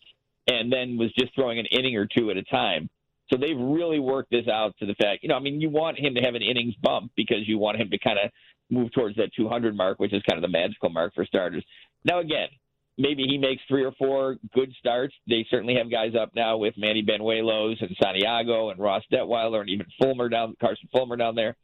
[0.48, 2.90] and then was just throwing an inning or two at a time.
[3.32, 5.98] So they've really worked this out to the fact, you know, I mean, you want
[5.98, 8.30] him to have an innings bump because you want him to kind of
[8.70, 11.64] move towards that 200 mark, which is kind of the magical mark for starters.
[12.04, 12.48] Now, again,
[12.98, 15.14] maybe he makes three or four good starts.
[15.28, 19.70] They certainly have guys up now with Manny Banuelos and Santiago and Ross Detweiler and
[19.70, 21.56] even Fulmer down, Carson Fulmer down there.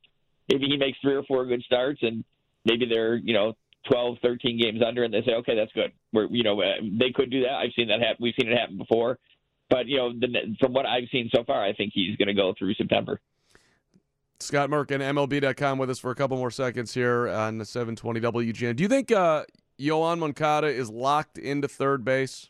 [0.50, 2.24] Maybe he makes three or four good starts and
[2.66, 3.54] maybe they're, you know,
[3.90, 5.92] 12, 13 games under and they say, okay, that's good.
[6.14, 7.54] We're, you know, uh, they could do that.
[7.54, 8.18] I've seen that happen.
[8.20, 9.20] We've seen it happen before.
[9.70, 12.34] But you know, the, from what I've seen so far, I think he's going to
[12.34, 13.20] go through September.
[14.40, 18.76] Scott Merkin, MLB.com, with us for a couple more seconds here on the 720 WGN.
[18.76, 19.46] Do you think uh,
[19.80, 22.50] Yoan Moncada is locked into third base?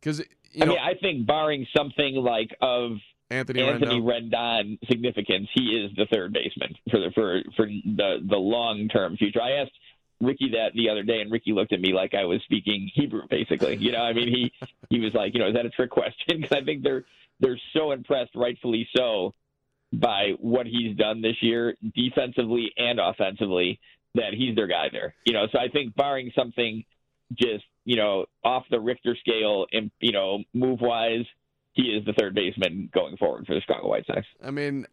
[0.00, 0.22] Because
[0.60, 2.92] I mean, I think barring something like of
[3.30, 4.32] Anthony, Anthony Rendon.
[4.32, 9.16] Rendon significance, he is the third baseman for the for for the the long term
[9.16, 9.42] future.
[9.42, 9.72] I asked
[10.20, 13.22] Ricky that the other day, and Ricky looked at me like I was speaking Hebrew,
[13.28, 13.76] basically.
[13.76, 14.52] You know, I mean, he
[14.90, 16.14] he was like, you know, is that a trick question?
[16.40, 17.04] Because I think they're
[17.40, 19.34] they're so impressed, rightfully so,
[19.92, 23.78] by what he's done this year, defensively and offensively,
[24.14, 25.14] that he's their guy there.
[25.24, 26.84] You know, so I think barring something
[27.34, 31.26] just you know off the Richter scale, and you know move wise,
[31.72, 34.26] he is the third baseman going forward for the Chicago White Sox.
[34.42, 34.86] I mean,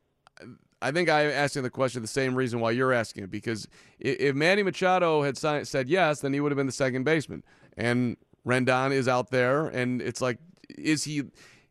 [0.81, 3.67] I think I'm asking the question the same reason why you're asking it because
[3.99, 7.43] if Manny Machado had said yes, then he would have been the second baseman,
[7.77, 10.37] and Rendon is out there, and it's like,
[10.69, 11.23] is he?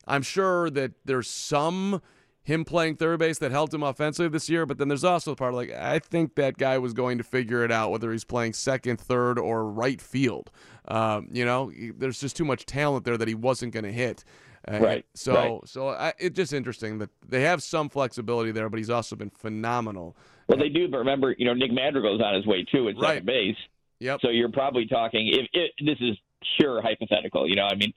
[0.07, 2.03] I'm sure that there's some
[2.45, 5.37] him playing third base that helped him offensively this year, but then there's also the
[5.37, 8.53] part like I think that guy was going to figure it out whether he's playing
[8.53, 10.51] second, third, or right field.
[10.87, 14.25] Um, you know, there's just too much talent there that he wasn't going to hit.
[14.71, 15.07] Uh, right.
[15.15, 15.61] So, right.
[15.69, 19.31] so I, it's just interesting that they have some flexibility there, but he's also been
[19.31, 20.17] phenomenal.
[20.49, 23.15] Well, they do, but remember, you know, Nick Madrigal's on his way too at Right.
[23.15, 23.57] second base.
[24.01, 24.21] Yep.
[24.21, 26.17] So you're probably talking if it, this is
[26.61, 27.67] sure hypothetical, you know.
[27.67, 27.93] I mean,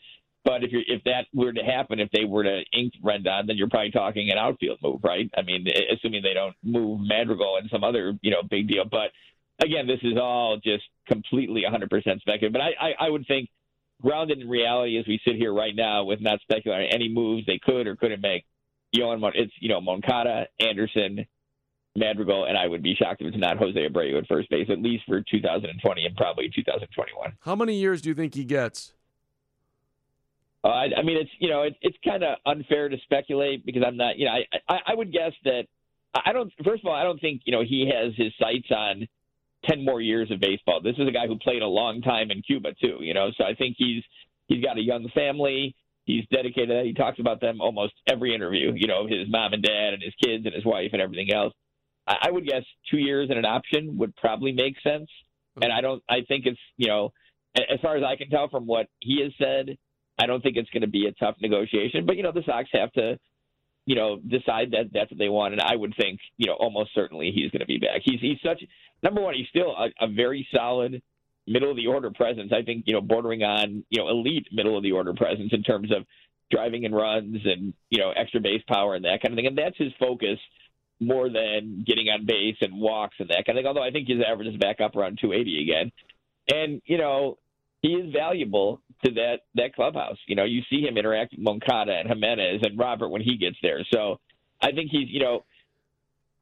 [0.47, 3.57] but if you're if that were to happen, if they were to ink Rendon, then
[3.57, 5.29] you're probably talking an outfield move, right?
[5.37, 8.85] I mean, assuming they don't move Madrigal and some other you know big deal.
[8.89, 9.11] But
[9.59, 11.89] again, this is all just completely 100%
[12.21, 12.53] speculative.
[12.53, 13.49] But I, I I would think
[14.01, 17.59] grounded in reality as we sit here right now with not speculating any moves they
[17.61, 18.45] could or couldn't make.
[18.95, 21.25] Yoan, Mon- it's you know Moncada, Anderson,
[21.97, 24.81] Madrigal, and I would be shocked if it's not Jose Abreu at first base, at
[24.81, 27.33] least for 2020 and probably 2021.
[27.41, 28.93] How many years do you think he gets?
[30.67, 33.83] Uh, I, I mean, it's you know, it, it's kind of unfair to speculate because
[33.87, 35.63] I'm not, you know, I, I I would guess that
[36.13, 36.51] I don't.
[36.65, 39.07] First of all, I don't think you know he has his sights on
[39.69, 40.81] ten more years of baseball.
[40.81, 43.29] This is a guy who played a long time in Cuba too, you know.
[43.37, 44.03] So I think he's
[44.47, 45.73] he's got a young family.
[46.03, 46.85] He's dedicated.
[46.85, 48.73] He talks about them almost every interview.
[48.75, 51.53] You know, his mom and dad and his kids and his wife and everything else.
[52.05, 55.09] I, I would guess two years and an option would probably make sense.
[55.61, 56.03] And I don't.
[56.09, 57.13] I think it's you know,
[57.55, 59.77] as far as I can tell from what he has said,
[60.19, 62.05] I don't think it's going to be a tough negotiation.
[62.05, 63.19] But you know, the Sox have to,
[63.85, 65.53] you know, decide that that's what they want.
[65.53, 68.01] And I would think, you know, almost certainly he's going to be back.
[68.03, 68.63] He's he's such
[69.03, 69.35] number one.
[69.35, 71.01] He's still a, a very solid
[71.47, 72.51] middle of the order presence.
[72.53, 75.63] I think you know, bordering on you know elite middle of the order presence in
[75.63, 76.05] terms of
[76.49, 79.47] driving and runs and you know extra base power and that kind of thing.
[79.47, 80.39] And that's his focus
[80.99, 83.67] more than getting on base and walks and that kind of thing.
[83.67, 85.91] Although I think his average is back up around 280 again.
[86.49, 87.37] And you know,
[87.81, 90.17] he is valuable to that that clubhouse.
[90.27, 93.57] You know, you see him interact with Moncada and Jimenez and Robert when he gets
[93.61, 93.79] there.
[93.93, 94.19] So
[94.61, 95.45] I think he's you know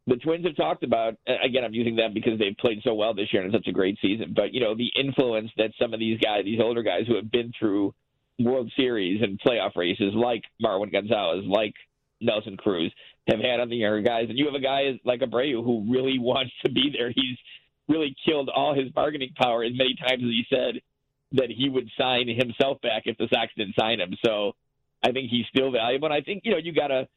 [0.07, 1.63] the Twins have talked about again.
[1.63, 3.97] I'm using them because they've played so well this year and it's such a great
[4.01, 4.33] season.
[4.35, 7.31] But you know the influence that some of these guys, these older guys who have
[7.31, 7.93] been through
[8.39, 11.73] World Series and playoff races, like Marwin Gonzalez, like
[12.21, 12.93] Nelson Cruz,
[13.27, 14.25] have had on the younger guys.
[14.29, 17.09] And you have a guy like Abreu who really wants to be there.
[17.09, 17.37] He's
[17.87, 20.81] really killed all his bargaining power as many times as he said
[21.35, 24.15] that he would sign himself back if the Sox didn't sign him.
[24.25, 24.53] So
[25.03, 26.07] I think he's still valuable.
[26.07, 27.07] And I think, you know, you got to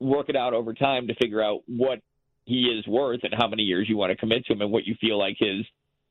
[0.00, 2.00] work it out over time to figure out what
[2.44, 4.84] he is worth and how many years you want to commit to him and what
[4.84, 5.64] you feel like his,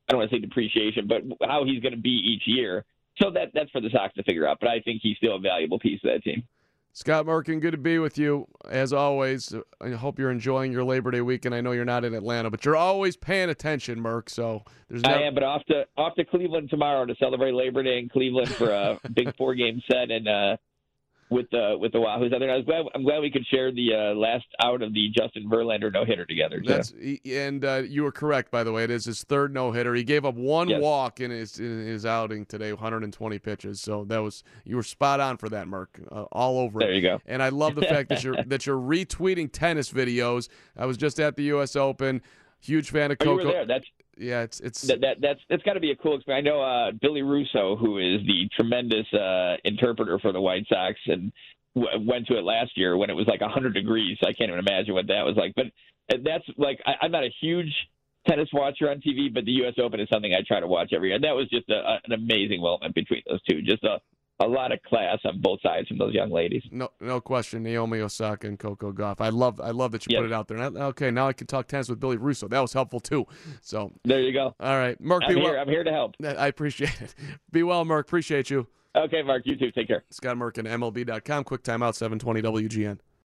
[0.08, 2.84] I don't want to say depreciation, but how he's going to be each year.
[3.20, 4.58] So that that's for the Sox to figure out.
[4.58, 6.44] But I think he's still a valuable piece of that team.
[6.94, 9.54] Scott Merkin, good to be with you as always.
[9.80, 11.54] I hope you're enjoying your Labor Day weekend.
[11.54, 14.28] I know you're not in Atlanta, but you're always paying attention, Merk.
[14.28, 15.10] So there's no.
[15.10, 18.50] I am, but off to off to Cleveland tomorrow to celebrate Labor Day in Cleveland
[18.50, 20.56] for a big four game set and uh,
[21.32, 22.34] with the with the Wahoos.
[22.34, 24.92] I, mean, I was glad I'm glad we could share the uh, last out of
[24.92, 26.60] the Justin Verlander no hitter together.
[26.60, 26.68] too.
[26.68, 26.92] That's
[27.24, 28.84] and uh, you were correct, by the way.
[28.84, 29.94] It is his third no hitter.
[29.94, 30.80] He gave up one Yes.
[30.82, 33.80] walk in his in his outing today, 120 pitches.
[33.80, 36.00] So that was you were spot on for that, Merk.
[36.10, 36.96] Uh, all over There it.
[36.96, 37.20] you go.
[37.26, 40.48] And I love the fact that you're that you're retweeting tennis videos.
[40.76, 41.74] I was just at the U.S.
[41.76, 42.22] Open.
[42.60, 43.46] Huge fan of Oh, you Coco.
[43.46, 43.66] were there.
[43.66, 43.86] That's
[44.18, 46.46] Yeah, it's it's that, that that's that's got to be a cool experience.
[46.46, 50.98] I know uh, Billy Russo, who is the tremendous uh, interpreter for the White Sox,
[51.06, 51.32] and
[51.74, 54.18] w- went to it last year when it was like 100 degrees.
[54.22, 55.54] I can't even imagine what that was like.
[55.56, 55.66] But
[56.12, 57.72] uh, that's like I, I'm not a huge
[58.28, 59.74] tennis watcher on TV, but the U.S.
[59.78, 61.16] Open is something I try to watch every year.
[61.16, 63.62] And that was just a, an amazing moment between those two.
[63.62, 63.98] Just a
[64.42, 66.62] a lot of class on both sides from those young ladies.
[66.70, 67.62] No, no question.
[67.62, 69.20] Naomi Osaka and Coco Gauff.
[69.20, 70.20] I love, I love that you Yes.
[70.20, 70.58] put it out there.
[70.58, 72.48] I- okay, now I can talk tennis with Billy Russo.
[72.48, 73.26] That was helpful too.
[73.60, 74.54] So, There you go.
[74.60, 75.52] all right, Mark, I'm be here.
[75.52, 75.60] well.
[75.60, 76.14] I'm here to help.
[76.24, 77.14] I appreciate it.
[77.52, 78.06] Be well, Mark.
[78.06, 78.66] Appreciate you.
[78.96, 79.42] Okay, Mark.
[79.46, 79.70] You too.
[79.70, 80.04] Take care.
[80.10, 81.44] Scott Merkin, MLB.com.
[81.44, 82.98] Quick timeout, 720 WGN.